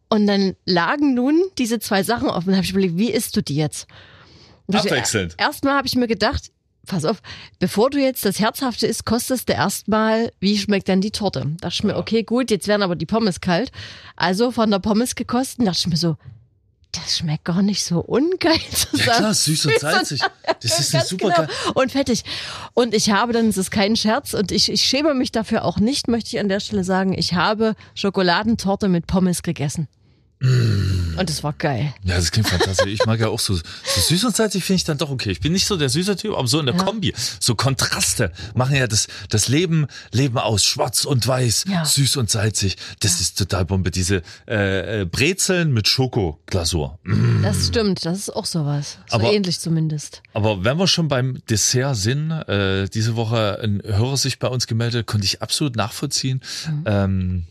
Und 0.08 0.26
dann 0.26 0.56
lagen 0.64 1.14
nun 1.14 1.42
diese 1.58 1.78
zwei 1.78 2.02
Sachen 2.02 2.28
offen. 2.28 2.50
Da 2.50 2.56
habe 2.56 2.64
ich 2.64 2.72
überlegt, 2.72 2.96
wie 2.96 3.10
isst 3.10 3.36
du 3.36 3.42
die 3.42 3.56
jetzt? 3.56 3.86
Abwechselnd. 4.72 5.34
Erstmal 5.38 5.74
habe 5.74 5.86
ich 5.86 5.96
mir 5.96 6.06
gedacht, 6.06 6.50
pass 6.86 7.04
auf, 7.04 7.22
bevor 7.58 7.90
du 7.90 7.98
jetzt 7.98 8.24
das 8.24 8.38
Herzhafte 8.38 8.86
isst, 8.86 9.04
kostest 9.04 9.48
du 9.48 9.52
erstmal, 9.52 10.32
wie 10.40 10.58
schmeckt 10.58 10.88
denn 10.88 11.00
die 11.00 11.10
Torte? 11.10 11.40
Da 11.40 11.68
dachte 11.68 11.74
ich 11.74 11.84
mir, 11.84 11.96
okay, 11.96 12.22
gut, 12.22 12.50
jetzt 12.50 12.68
werden 12.68 12.82
aber 12.82 12.96
die 12.96 13.06
Pommes 13.06 13.40
kalt. 13.40 13.70
Also 14.16 14.50
von 14.50 14.70
der 14.70 14.78
Pommes 14.78 15.14
gekostet, 15.14 15.66
dachte 15.66 15.78
ich 15.78 15.86
mir 15.86 15.96
so, 15.96 16.16
das 16.92 17.16
schmeckt 17.18 17.44
gar 17.44 17.62
nicht 17.62 17.84
so 17.84 18.00
ungeil 18.00 18.60
zusammen. 18.70 19.06
Ja 19.06 19.16
klar, 19.16 19.34
süß 19.34 19.66
und 19.66 19.80
salzig. 19.80 20.20
Das 20.60 20.78
ist 20.78 20.94
eine 20.94 21.04
super 21.04 21.30
genau. 21.30 21.36
geil. 21.36 21.48
Und 21.74 21.92
fertig. 21.92 22.22
Und 22.74 22.94
ich 22.94 23.10
habe 23.10 23.32
dann, 23.32 23.48
es 23.48 23.56
ist 23.56 23.70
kein 23.70 23.96
Scherz 23.96 24.34
und 24.34 24.52
ich, 24.52 24.70
ich 24.70 24.82
schäme 24.82 25.14
mich 25.14 25.32
dafür 25.32 25.64
auch 25.64 25.78
nicht, 25.78 26.08
möchte 26.08 26.36
ich 26.36 26.40
an 26.40 26.48
der 26.48 26.60
Stelle 26.60 26.84
sagen, 26.84 27.14
ich 27.16 27.32
habe 27.32 27.74
Schokoladentorte 27.94 28.88
mit 28.88 29.06
Pommes 29.06 29.42
gegessen. 29.42 29.88
Und 30.42 31.30
es 31.30 31.44
war 31.44 31.52
geil. 31.52 31.94
Ja, 32.02 32.16
das 32.16 32.32
klingt 32.32 32.48
fantastisch. 32.48 32.88
Ich 32.92 33.06
mag 33.06 33.20
ja 33.20 33.28
auch 33.28 33.38
so, 33.38 33.54
so 33.54 33.62
süß 34.08 34.24
und 34.24 34.34
salzig 34.36 34.64
finde 34.64 34.76
ich 34.78 34.84
dann 34.84 34.98
doch 34.98 35.10
okay. 35.10 35.30
Ich 35.30 35.40
bin 35.40 35.52
nicht 35.52 35.66
so 35.66 35.76
der 35.76 35.88
süße 35.88 36.16
Typ, 36.16 36.34
aber 36.34 36.48
so 36.48 36.58
in 36.58 36.66
der 36.66 36.74
Kombi. 36.76 37.14
So 37.38 37.54
Kontraste 37.54 38.32
machen 38.54 38.74
ja 38.74 38.86
das, 38.88 39.06
das 39.28 39.46
Leben, 39.48 39.86
Leben 40.10 40.38
aus. 40.38 40.64
Schwarz 40.64 41.04
und 41.04 41.26
weiß, 41.26 41.64
Ja. 41.68 41.84
süß 41.84 42.16
und 42.16 42.28
salzig. 42.30 42.76
Das 43.00 43.20
ist 43.20 43.38
total 43.38 43.64
Bombe. 43.66 43.90
Diese 43.92 44.22
äh, 44.48 45.02
äh, 45.02 45.04
Brezeln 45.04 45.72
mit 45.72 45.86
Schokoglasur. 45.86 46.98
Mm. 47.04 47.42
Das 47.42 47.68
stimmt, 47.68 48.04
das 48.04 48.18
ist 48.18 48.30
auch 48.30 48.46
sowas. 48.46 48.98
So 49.08 49.16
Aber- 49.16 49.32
ähnlich 49.32 49.60
zumindest. 49.60 50.22
Aber 50.34 50.64
wenn 50.64 50.76
wir 50.78 50.86
schon 50.88 51.08
beim 51.08 51.38
Dessert 51.48 51.96
sind, 51.96 52.30
äh, 52.32 52.88
diese 52.88 53.14
Woche 53.16 53.60
ein 53.62 53.80
Hörer 53.84 54.16
sich 54.16 54.38
bei 54.38 54.48
uns 54.48 54.66
gemeldet, 54.66 55.06
konnte 55.06 55.24
ich 55.26 55.40
absolut 55.42 55.76
nachvollziehen. 55.76 56.40
Ähm, 56.86 57.44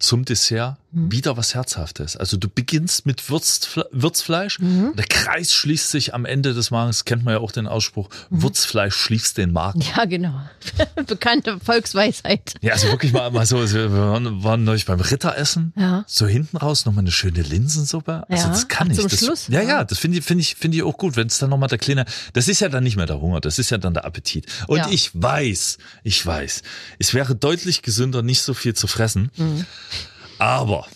zum 0.00 0.24
Dessert 0.24 0.76
wieder 0.92 1.36
was 1.36 1.54
Herzhaftes. 1.54 2.16
Also 2.16 2.36
du 2.36 2.48
beginnst 2.48 3.06
mit 3.06 3.30
Würzfle 3.30 3.86
Würzfleisch, 3.92 4.58
und 4.58 4.96
der 4.96 5.04
Kreis 5.06 5.52
schließt 5.52 5.88
sich 5.88 6.14
am 6.14 6.24
Ende 6.24 6.52
des 6.52 6.72
Magens, 6.72 7.04
kennt 7.04 7.24
man 7.24 7.34
ja 7.34 7.38
auch 7.40 7.52
den 7.52 7.68
Ausspruch, 7.68 8.08
Würzfleisch 8.28 8.96
schließt 8.96 9.38
den 9.38 9.52
Magen. 9.52 9.82
Ja, 9.96 10.04
genau. 10.06 10.34
Bekannte 11.06 11.60
Volksweisheit. 11.60 12.54
Ja, 12.60 12.72
also 12.72 12.88
wirklich 12.88 13.12
mal, 13.12 13.30
mal 13.30 13.46
so, 13.46 13.58
also 13.58 13.76
wir 13.76 13.92
waren, 13.92 14.42
waren 14.42 14.64
neulich 14.64 14.86
beim 14.86 14.98
Ritteressen, 14.98 15.72
Ja. 15.76 16.04
so 16.08 16.26
hinten 16.26 16.56
raus 16.56 16.86
nochmal 16.86 17.02
eine 17.04 17.12
schöne 17.12 17.42
Linsensuppe. 17.42 18.24
Also 18.28 18.46
Ja, 18.46 18.48
das 18.50 18.66
kann 18.66 18.88
ach, 18.88 18.92
ich. 18.94 18.98
zum 19.00 19.08
das, 19.10 19.18
Schluss, 19.20 19.46
Ja, 19.46 19.62
ja. 19.62 19.68
ja, 19.68 19.84
das 19.84 19.98
finde 19.98 20.18
ich, 20.18 20.24
finde 20.24 20.42
ich, 20.42 20.56
finde 20.56 20.76
ich 20.78 20.82
auch 20.82 20.98
gut, 20.98 21.14
wenn 21.14 21.28
es 21.28 21.38
dann 21.38 21.50
nochmal 21.50 21.68
der 21.68 21.78
kleine, 21.78 22.04
das 22.32 22.48
ist 22.48 22.58
ja 22.58 22.68
dann 22.68 22.82
nicht 22.82 22.96
mehr 22.96 23.06
der 23.06 23.20
Hunger, 23.20 23.40
das 23.40 23.60
ist 23.60 23.70
ja 23.70 23.78
dann 23.78 23.94
der 23.94 24.04
Appetit. 24.06 24.46
Und 24.66 24.78
Ja. 24.78 24.88
ich 24.90 25.10
weiß, 25.14 25.78
ich 26.02 26.26
weiß, 26.26 26.62
es 26.98 27.14
wäre 27.14 27.36
deutlich 27.36 27.82
gesünder, 27.82 28.22
nicht 28.22 28.42
so 28.42 28.54
viel 28.54 28.74
zu 28.74 28.88
fressen. 28.88 29.30
Mhm. 29.36 29.66
Aber, 30.40 30.88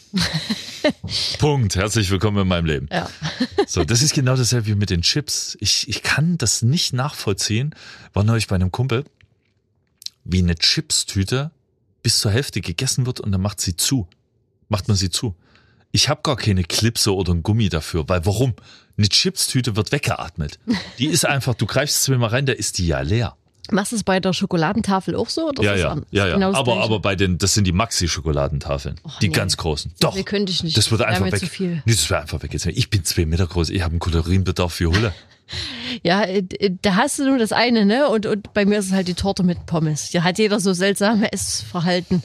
Punkt, 1.38 1.76
herzlich 1.76 2.11
willkommen 2.11 2.38
in 2.38 2.48
meinem 2.48 2.64
Leben. 2.64 2.88
Ja. 2.90 3.11
So, 3.66 3.83
das 3.83 4.02
ist 4.02 4.14
genau 4.14 4.37
dasselbe 4.37 4.68
wie 4.68 4.74
mit 4.74 4.90
den 4.90 5.00
Chips. 5.00 5.57
Ich, 5.59 5.88
ich 5.88 6.02
kann 6.02 6.37
das 6.37 6.62
nicht 6.62 6.92
nachvollziehen. 6.92 7.74
War 8.12 8.24
neulich 8.24 8.46
bei 8.46 8.54
einem 8.54 8.70
Kumpel, 8.70 9.04
wie 10.24 10.38
eine 10.38 10.54
Chipstüte 10.54 11.50
bis 12.02 12.20
zur 12.20 12.30
Hälfte 12.30 12.61
gegessen 12.61 13.07
wird 13.07 13.20
und 13.20 13.33
dann 13.33 13.40
macht 13.40 13.61
sie 13.61 13.76
zu. 13.76 14.07
Macht 14.68 14.88
man 14.88 14.96
sie 14.98 15.09
zu. 15.09 15.35
Ich 15.92 16.11
habe 16.11 16.20
gar 16.22 16.37
keine 16.37 16.62
Klipse 16.62 17.14
oder 17.14 17.33
ein 17.33 17.42
Gummi 17.42 17.70
dafür, 17.70 18.09
weil 18.09 18.24
warum? 18.26 18.54
Eine 18.96 19.09
Chipstüte 19.09 19.76
wird 19.76 19.92
weggeatmet. 19.92 20.59
Die 20.98 21.07
ist 21.07 21.24
einfach, 21.26 21.54
du 21.54 21.66
greifst 21.66 22.02
zweimal 22.02 22.30
rein, 22.30 22.46
da 22.46 22.52
ist 22.52 22.78
die 22.78 22.87
ja 22.87 23.00
leer. 23.00 23.37
Machst 23.70 23.92
du 23.92 23.96
es 23.96 24.05
bei 24.05 24.20
der 24.20 24.33
Schokoladentafel 24.35 25.16
auch 25.16 25.31
so? 25.31 25.50
Ja, 25.61 25.74
ja, 25.74 25.96
ja, 26.11 26.27
ja. 26.27 26.35
genau 26.35 26.53
aber, 26.53 26.83
aber 26.83 27.00
bei 27.00 27.16
den, 27.16 27.38
das 27.38 27.55
sind 27.55 27.64
die 27.66 27.72
Maxi-Schokoladentafeln. 27.72 29.00
die 29.22 29.29
nee. 29.29 29.35
ganz 29.35 29.57
großen. 29.57 29.92
Doch. 30.00 30.14
Nee, 30.14 30.22
könnte 30.22 30.53
ich 30.53 30.62
nicht. 30.62 30.77
Das 30.77 30.90
würde 30.90 31.07
einfach 31.07 31.33
weg. 31.33 31.38
zu 31.38 31.46
viel. 31.46 31.83
Nee, 31.87 31.92
das 31.92 32.11
wäre 32.11 32.20
einfach 32.20 32.42
weg. 32.42 32.53
Jetzt, 32.53 32.66
Ich 32.66 32.90
bin 32.90 33.05
zwei 33.05 33.24
Meter 33.24 33.46
groß, 33.46 33.70
ich 33.70 33.83
habe 33.83 33.92
einen 33.92 34.00
Kalorienbedarf 34.00 34.72
für 34.74 34.90
Hulle. 34.90 35.14
Ja, 36.03 36.22
äh, 36.22 36.42
da 36.81 36.96
hast 36.96 37.18
du 37.18 37.24
nur 37.24 37.38
das 37.38 37.53
eine, 37.53 37.85
ne? 37.85 38.09
Und, 38.09 38.24
und 38.24 38.55
bei 38.55 38.64
mir 38.64 38.79
ist 38.79 38.87
es 38.87 38.92
halt 38.92 39.09
die 39.09 39.14
Torte 39.14 39.42
mit 39.42 39.66
Pommes. 39.66 40.11
Da 40.11 40.22
hat 40.24 40.38
jeder 40.38 40.59
so 40.59 40.72
seltsame 40.72 41.31
Essverhalten. 41.33 42.22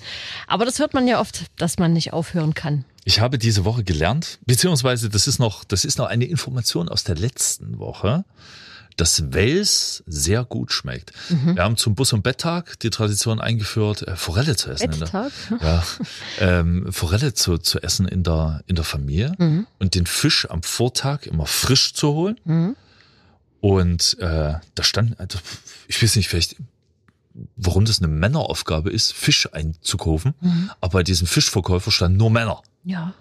Aber 0.47 0.63
das 0.63 0.79
hört 0.79 0.93
man 0.93 1.05
ja 1.05 1.19
oft, 1.19 1.43
dass 1.57 1.77
man 1.77 1.91
nicht 1.91 2.13
aufhören 2.13 2.53
kann. 2.53 2.85
Ich 3.03 3.19
habe 3.19 3.37
diese 3.37 3.65
Woche 3.65 3.83
gelernt, 3.83 4.39
beziehungsweise 4.45 5.09
das 5.09 5.27
ist 5.27 5.39
noch, 5.39 5.63
das 5.63 5.83
ist 5.83 5.97
noch 5.97 6.07
eine 6.07 6.25
Information 6.25 6.89
aus 6.89 7.03
der 7.03 7.15
letzten 7.15 7.79
Woche, 7.79 8.23
dass 8.99 9.31
Wels 9.33 10.03
sehr 10.07 10.43
gut 10.43 10.71
schmeckt. 10.71 11.13
Mhm. 11.29 11.55
Wir 11.55 11.63
haben 11.63 11.77
zum 11.77 11.95
Bus- 11.95 12.13
und 12.13 12.21
Betttag 12.23 12.79
die 12.79 12.89
Tradition 12.89 13.39
eingeführt, 13.39 14.07
äh, 14.07 14.15
Forelle 14.15 14.55
zu 14.55 14.69
essen. 14.71 14.89
Betttag? 14.99 15.31
Ja, 15.61 15.83
ähm, 16.39 16.91
Forelle 16.91 17.33
zu, 17.33 17.57
zu 17.57 17.81
essen 17.81 18.07
in 18.07 18.23
der, 18.23 18.61
in 18.67 18.75
der 18.75 18.85
Familie 18.85 19.33
Mhm. 19.37 19.67
und 19.79 19.95
den 19.95 20.05
Fisch 20.05 20.49
am 20.49 20.63
Vortag 20.63 21.25
immer 21.25 21.45
frisch 21.45 21.93
zu 21.93 22.09
holen. 22.09 22.75
Und 23.61 24.17
äh, 24.19 24.53
da 24.75 24.83
stand, 24.83 25.19
also, 25.19 25.37
ich 25.87 26.01
weiß 26.01 26.15
nicht, 26.15 26.29
vielleicht, 26.29 26.55
warum 27.55 27.85
das 27.85 27.99
eine 27.99 28.07
Männeraufgabe 28.07 28.89
ist, 28.89 29.13
Fisch 29.13 29.47
einzukaufen, 29.53 30.33
aber 30.81 30.99
bei 30.99 31.03
diesem 31.03 31.27
Fischverkäufer 31.27 31.91
standen 31.91 32.17
nur 32.17 32.29
Männer. 32.31 32.61
Ja. 32.83 33.13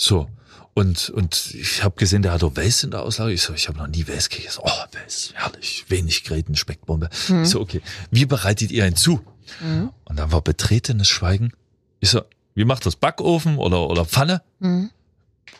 So. 0.00 0.28
Und, 0.72 1.10
und 1.10 1.54
ich 1.54 1.84
habe 1.84 1.94
gesehen, 1.96 2.22
der 2.22 2.32
hat 2.32 2.42
auch 2.42 2.56
Wels 2.56 2.84
in 2.84 2.90
der 2.90 3.02
Auslage. 3.02 3.32
Ich 3.32 3.42
so, 3.42 3.52
ich 3.52 3.68
habe 3.68 3.76
noch 3.76 3.86
nie 3.86 4.06
Wels 4.06 4.30
gegessen. 4.30 4.62
Oh, 4.64 4.70
Wels, 4.92 5.32
herrlich. 5.34 5.84
Wenig 5.88 6.24
Gräten, 6.24 6.56
Speckbombe. 6.56 7.10
Ich 7.12 7.50
so, 7.50 7.60
okay. 7.60 7.82
Wie 8.10 8.24
bereitet 8.24 8.70
ihr 8.70 8.86
ihn 8.86 8.96
zu? 8.96 9.20
Und 10.04 10.16
dann 10.18 10.32
war 10.32 10.40
betretenes 10.40 11.08
Schweigen. 11.08 11.52
Ich 11.98 12.08
so, 12.08 12.22
wie 12.54 12.64
macht 12.64 12.86
das? 12.86 12.96
Backofen 12.96 13.58
oder, 13.58 13.90
oder 13.90 14.06
Pfanne? 14.06 14.42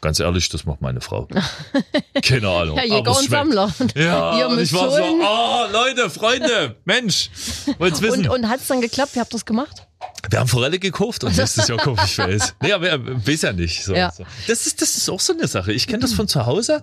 Ganz 0.01 0.21
ehrlich, 0.21 0.49
das 0.49 0.65
macht 0.65 0.81
meine 0.81 1.03
Frau. 1.03 1.29
Keine 2.23 2.49
Ahnung. 2.49 2.79
Ja, 2.79 2.85
Jäger 2.85 3.15
und. 3.15 3.29
Sammler. 3.29 3.75
Ja, 3.95 4.39
Ihr 4.39 4.49
und 4.49 4.59
ich 4.59 4.73
war 4.73 4.91
so, 4.91 5.03
oh, 5.03 5.67
Leute, 5.71 6.09
Freunde, 6.09 6.77
Mensch, 6.87 7.31
wollt's 7.79 8.01
wissen. 8.01 8.27
Und, 8.27 8.45
und 8.45 8.49
hat 8.49 8.61
es 8.61 8.69
dann 8.69 8.81
geklappt? 8.81 9.15
Wie 9.17 9.21
habt 9.21 9.33
ihr 9.33 9.37
das 9.37 9.45
gemacht? 9.45 9.87
Wir 10.31 10.39
haben 10.39 10.49
Forelle 10.49 10.79
gekauft 10.79 11.25
und 11.25 11.37
nächstes 11.37 11.67
Jahr 11.69 11.79
kaufe 11.79 12.03
ich 12.05 12.17
Wels. 12.19 12.55
Nee, 12.63 12.73
aber 12.73 12.89
er 12.89 13.27
weiß 13.27 13.43
ja 13.43 13.53
nicht. 13.53 13.85
So, 13.85 13.95
Ja. 13.95 14.13
so. 14.13 14.25
Das, 14.47 14.67
ist, 14.67 14.81
das 14.81 14.97
ist 14.97 15.09
auch 15.11 15.21
so 15.21 15.33
eine 15.33 15.49
Sache. 15.49 15.73
Ich 15.73 15.87
kenne 15.87 15.99
das 16.01 16.13
von 16.13 16.29
zu 16.29 16.47
Hause, 16.47 16.83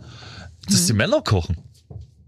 dass 0.70 0.86
die 0.86 0.94
Männer 0.94 1.22
kochen. 1.22 1.58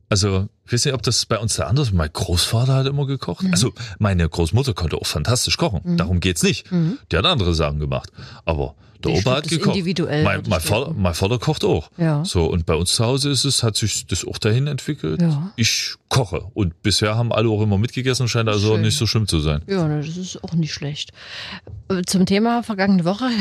Also, 0.08 0.48
ich 0.70 0.74
weiß 0.74 0.86
nicht, 0.86 0.94
ob 0.94 1.02
das 1.02 1.26
bei 1.26 1.40
uns 1.40 1.56
da 1.56 1.64
anders 1.66 1.88
ist. 1.88 1.94
Mein 1.96 2.12
Großvater 2.14 2.76
hat 2.76 2.86
immer 2.86 3.08
gekocht. 3.08 3.44
Mhm. 3.44 3.52
Also, 3.52 3.74
meine 3.98 4.30
Großmutter 4.30 4.76
konnte 4.76 4.98
auch 4.98 5.08
fantastisch 5.08 5.58
kochen. 5.58 5.98
Darum 5.98 6.20
geht's 6.20 6.44
nicht. 6.44 6.68
Die 7.12 7.18
hat 7.18 7.26
andere 7.26 7.56
Sachen 7.56 7.80
gemacht. 7.80 8.12
Aber 8.46 8.76
der 9.04 9.14
Ich 9.14 9.26
Opa 9.26 9.38
hat 9.38 9.48
gekocht. 9.48 9.70
individuell, 9.78 10.24
Mein, 10.24 10.44
mein, 10.48 10.60
Vater, 10.60 10.94
mein 10.94 11.14
Vater 11.14 11.40
kocht 11.40 11.64
auch. 11.64 11.90
Ja. 11.98 12.24
So, 12.26 12.46
und 12.46 12.66
bei 12.66 12.76
uns 12.76 12.94
zu 12.94 13.06
Hause 13.06 13.30
ist 13.32 13.46
es, 13.46 13.64
hat 13.64 13.78
sich 13.78 14.06
das 14.08 14.28
auch 14.28 14.38
dahin 14.38 14.68
entwickelt. 14.68 15.22
Ja. 15.22 15.52
Ich 15.56 15.96
koche. 16.10 16.46
Und 16.54 16.84
bisher 16.84 17.16
haben 17.16 17.32
alle 17.32 17.50
auch 17.50 17.62
immer 17.62 17.78
mitgegessen, 17.78 18.28
scheint 18.28 18.50
also 18.50 18.74
Schön. 18.74 18.82
nicht 18.82 18.98
so 18.98 19.08
schlimm 19.08 19.26
zu 19.28 19.40
sein. 19.40 19.62
Ja, 19.68 19.88
ne, 19.88 20.04
das 20.06 20.18
ist 20.18 20.44
auch 20.44 20.54
nicht 20.54 20.74
schlecht. 20.74 21.12
Äh, 21.90 22.02
Zum 22.06 22.26
Thema 22.26 22.62
vergangene 22.62 23.06
Woche. 23.06 23.26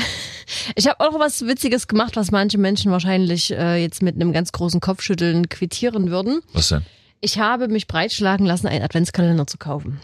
Ich 0.76 0.86
habe 0.88 1.00
auch 1.00 1.18
was 1.20 1.42
Witziges 1.46 1.88
gemacht, 1.88 2.16
was 2.16 2.30
manche 2.30 2.56
Menschen 2.56 2.90
wahrscheinlich 2.90 3.50
äh, 3.52 3.76
jetzt 3.82 4.00
mit 4.00 4.14
einem 4.14 4.32
ganz 4.32 4.50
großen 4.52 4.80
Kopfschütteln 4.80 5.50
quittieren 5.50 6.10
würden. 6.10 6.40
Was 6.54 6.68
denn? 6.68 6.86
Ich 7.20 7.38
habe 7.38 7.68
mich 7.68 7.86
breitschlagen 7.86 8.46
lassen, 8.46 8.66
einen 8.68 8.84
Adventskalender 8.84 9.46
zu 9.46 9.58
kaufen. 9.58 10.00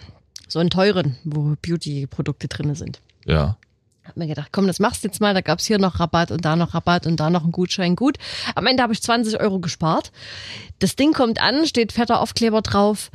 So 0.48 0.58
einen 0.58 0.70
teuren, 0.70 1.16
wo 1.24 1.54
Beauty-Produkte 1.62 2.48
drinne 2.48 2.74
sind. 2.74 3.00
Ja. 3.24 3.56
Hab 4.04 4.16
mir 4.18 4.26
gedacht, 4.26 4.48
komm, 4.52 4.66
das 4.66 4.80
machst 4.80 5.02
du 5.02 5.08
jetzt 5.08 5.20
mal. 5.20 5.32
Da 5.32 5.40
gab's 5.40 5.64
hier 5.64 5.78
noch 5.78 5.98
Rabatt 5.98 6.30
und 6.30 6.44
da 6.44 6.56
noch 6.56 6.74
Rabatt 6.74 7.06
und 7.06 7.18
da 7.20 7.30
noch 7.30 7.42
einen 7.44 7.52
Gutschein. 7.52 7.96
Gut. 7.96 8.18
Am 8.54 8.66
Ende 8.66 8.82
habe 8.82 8.92
ich 8.92 9.00
20 9.02 9.40
Euro 9.40 9.60
gespart. 9.60 10.12
Das 10.80 10.96
Ding 10.96 11.12
kommt 11.14 11.40
an, 11.40 11.66
steht 11.66 11.92
fetter 11.92 12.20
Aufkleber 12.20 12.60
drauf. 12.60 13.10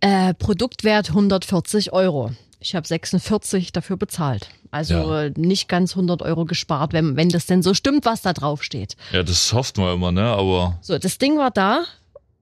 Äh, 0.00 0.32
Produktwert 0.34 1.10
140 1.10 1.92
Euro. 1.92 2.30
Ich 2.58 2.74
habe 2.74 2.86
46 2.86 3.72
dafür 3.72 3.96
bezahlt. 3.98 4.48
Also 4.70 4.94
Ja. 4.94 5.30
nicht 5.36 5.68
ganz 5.68 5.94
100 5.94 6.22
Euro 6.22 6.44
gespart, 6.46 6.92
wenn, 6.94 7.16
wenn 7.16 7.28
das 7.28 7.44
denn 7.46 7.62
so 7.62 7.74
stimmt, 7.74 8.04
was 8.06 8.22
da 8.22 8.32
drauf 8.32 8.62
steht. 8.62 8.96
Ja, 9.12 9.22
das 9.22 9.52
hofft 9.52 9.76
man 9.76 9.94
immer, 9.94 10.12
ne? 10.12 10.24
Aber 10.24 10.78
So, 10.80 10.96
das 10.98 11.18
Ding 11.18 11.36
war 11.36 11.50
da. 11.50 11.84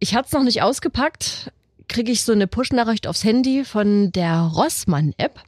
Ich 0.01 0.15
hatte 0.15 0.27
es 0.27 0.33
noch 0.33 0.45
nicht 0.45 0.63
ausgepackt. 0.63 1.53
Kriege 1.89 2.13
ich 2.13 2.23
so 2.23 2.33
eine 2.33 2.47
Push-Nachricht 2.47 3.07
aufs 3.07 3.25
Handy 3.25 3.65
von 3.65 4.13
der 4.13 4.41
Rossmann-App, 4.43 5.41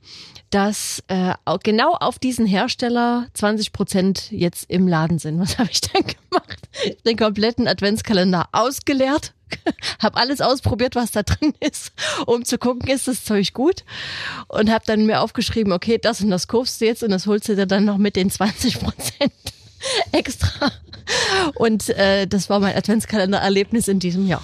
dass 0.49 1.05
äh, 1.09 1.35
genau 1.63 1.93
auf 1.93 2.19
diesen 2.19 2.47
Hersteller 2.47 3.29
20 3.35 3.73
Prozent 3.73 4.33
jetzt 4.33 4.69
im 4.69 4.89
Laden 4.89 5.19
sind. 5.19 5.39
Was 5.39 5.59
habe 5.59 5.71
ich 5.71 5.81
dann 5.81 6.03
gemacht? 6.03 6.69
Den 7.07 7.17
kompletten 7.17 7.69
Adventskalender 7.69 8.49
ausgeleert, 8.53 9.35
habe 10.01 10.17
alles 10.17 10.41
ausprobiert, 10.41 10.95
was 10.95 11.11
da 11.11 11.25
drin 11.25 11.55
ist, 11.61 11.93
um 12.27 12.45
zu 12.45 12.57
gucken, 12.57 12.89
ist 12.89 13.09
das 13.09 13.25
Zeug 13.25 13.53
gut 13.53 13.85
und 14.49 14.71
habe 14.71 14.85
dann 14.87 15.07
mir 15.07 15.21
aufgeschrieben, 15.21 15.73
okay, 15.73 15.99
das 16.01 16.21
und 16.21 16.31
das 16.31 16.49
kaufst 16.49 16.81
du 16.81 16.87
jetzt 16.87 17.03
und 17.03 17.11
das 17.11 17.27
holst 17.27 17.49
du 17.49 17.57
dir 17.57 17.67
dann 17.67 17.85
noch 17.85 17.99
mit 17.99 18.17
den 18.17 18.31
20 18.31 18.79
Prozent 18.81 19.33
extra. 20.13 20.71
Und 21.55 21.89
äh, 21.91 22.27
das 22.27 22.49
war 22.51 22.61
mein 22.61 22.77
Adventskalender-Erlebnis 22.77 23.89
in 23.89 23.99
diesem 23.99 24.27
Jahr. 24.27 24.43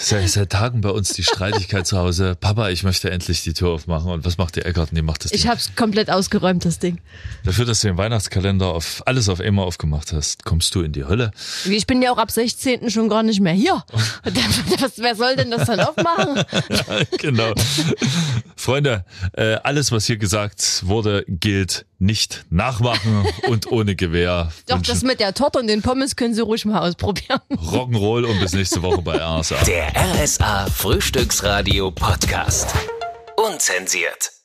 seit, 0.00 0.28
seit 0.28 0.50
Tagen 0.50 0.80
bei 0.82 0.90
uns 0.90 1.14
die 1.14 1.22
Streitigkeit 1.22 1.86
zu 1.86 1.96
Hause. 1.96 2.36
Papa, 2.38 2.68
ich 2.68 2.82
möchte 2.82 3.10
endlich 3.10 3.42
die 3.42 3.54
Tür 3.54 3.70
aufmachen. 3.70 4.10
Und 4.10 4.26
was 4.26 4.36
macht 4.36 4.56
der 4.56 4.66
Eckert? 4.66 4.92
Nee, 4.92 5.00
macht 5.00 5.24
das 5.24 5.32
Ich 5.32 5.42
Ding. 5.42 5.50
habe 5.50 5.60
es 5.60 5.74
komplett 5.76 6.10
ausgeräumt, 6.10 6.64
das 6.66 6.78
Ding. 6.78 7.00
Dafür, 7.44 7.64
dass 7.64 7.80
du 7.80 7.88
den 7.88 7.96
Weihnachtskalender 7.96 8.66
auf 8.66 9.02
alles 9.06 9.28
auf 9.30 9.40
einmal 9.40 9.64
aufgemacht 9.64 10.12
hast, 10.12 10.44
kommst 10.44 10.74
du 10.74 10.82
in 10.82 10.92
die 10.92 11.04
Hölle. 11.04 11.30
Ich 11.64 11.86
bin 11.86 12.02
ja 12.02 12.12
auch 12.12 12.18
ab 12.18 12.30
16. 12.30 12.90
schon 12.90 13.08
gar 13.08 13.22
nicht 13.22 13.40
mehr 13.40 13.54
hier. 13.54 13.82
Was, 14.80 14.92
wer 14.98 15.14
soll 15.14 15.36
denn 15.36 15.50
das 15.50 15.66
dann 15.66 15.80
aufmachen? 15.80 16.44
genau. 17.18 17.54
Freunde, 18.56 19.04
äh, 19.32 19.54
alles, 19.62 19.90
was 19.92 20.04
hier 20.06 20.18
gesagt 20.18 20.82
wurde, 20.84 21.24
gilt 21.26 21.86
nicht 22.00 22.46
nachmachen 22.50 23.26
und 23.48 23.70
ohne 23.70 23.94
Gewehr. 23.94 24.50
Doch, 24.66 24.78
Wünschen 24.78 24.92
das 24.94 25.02
mit 25.02 25.20
der 25.20 25.34
Torte 25.34 25.58
und 25.58 25.66
den 25.66 25.82
Pommes 25.82 26.16
können 26.16 26.34
Sie 26.34 26.40
ruhig 26.40 26.64
mal 26.64 26.80
ausprobieren. 26.80 27.40
Rock'n'Roll 27.50 28.24
und 28.24 28.40
bis 28.40 28.52
nächste 28.52 28.82
Woche 28.82 29.02
bei 29.02 29.16
RSA. 29.16 29.56
Der 29.66 29.92
RSA 29.94 30.66
Frühstücksradio 30.66 31.90
Podcast. 31.90 32.74
Unzensiert. 33.36 34.39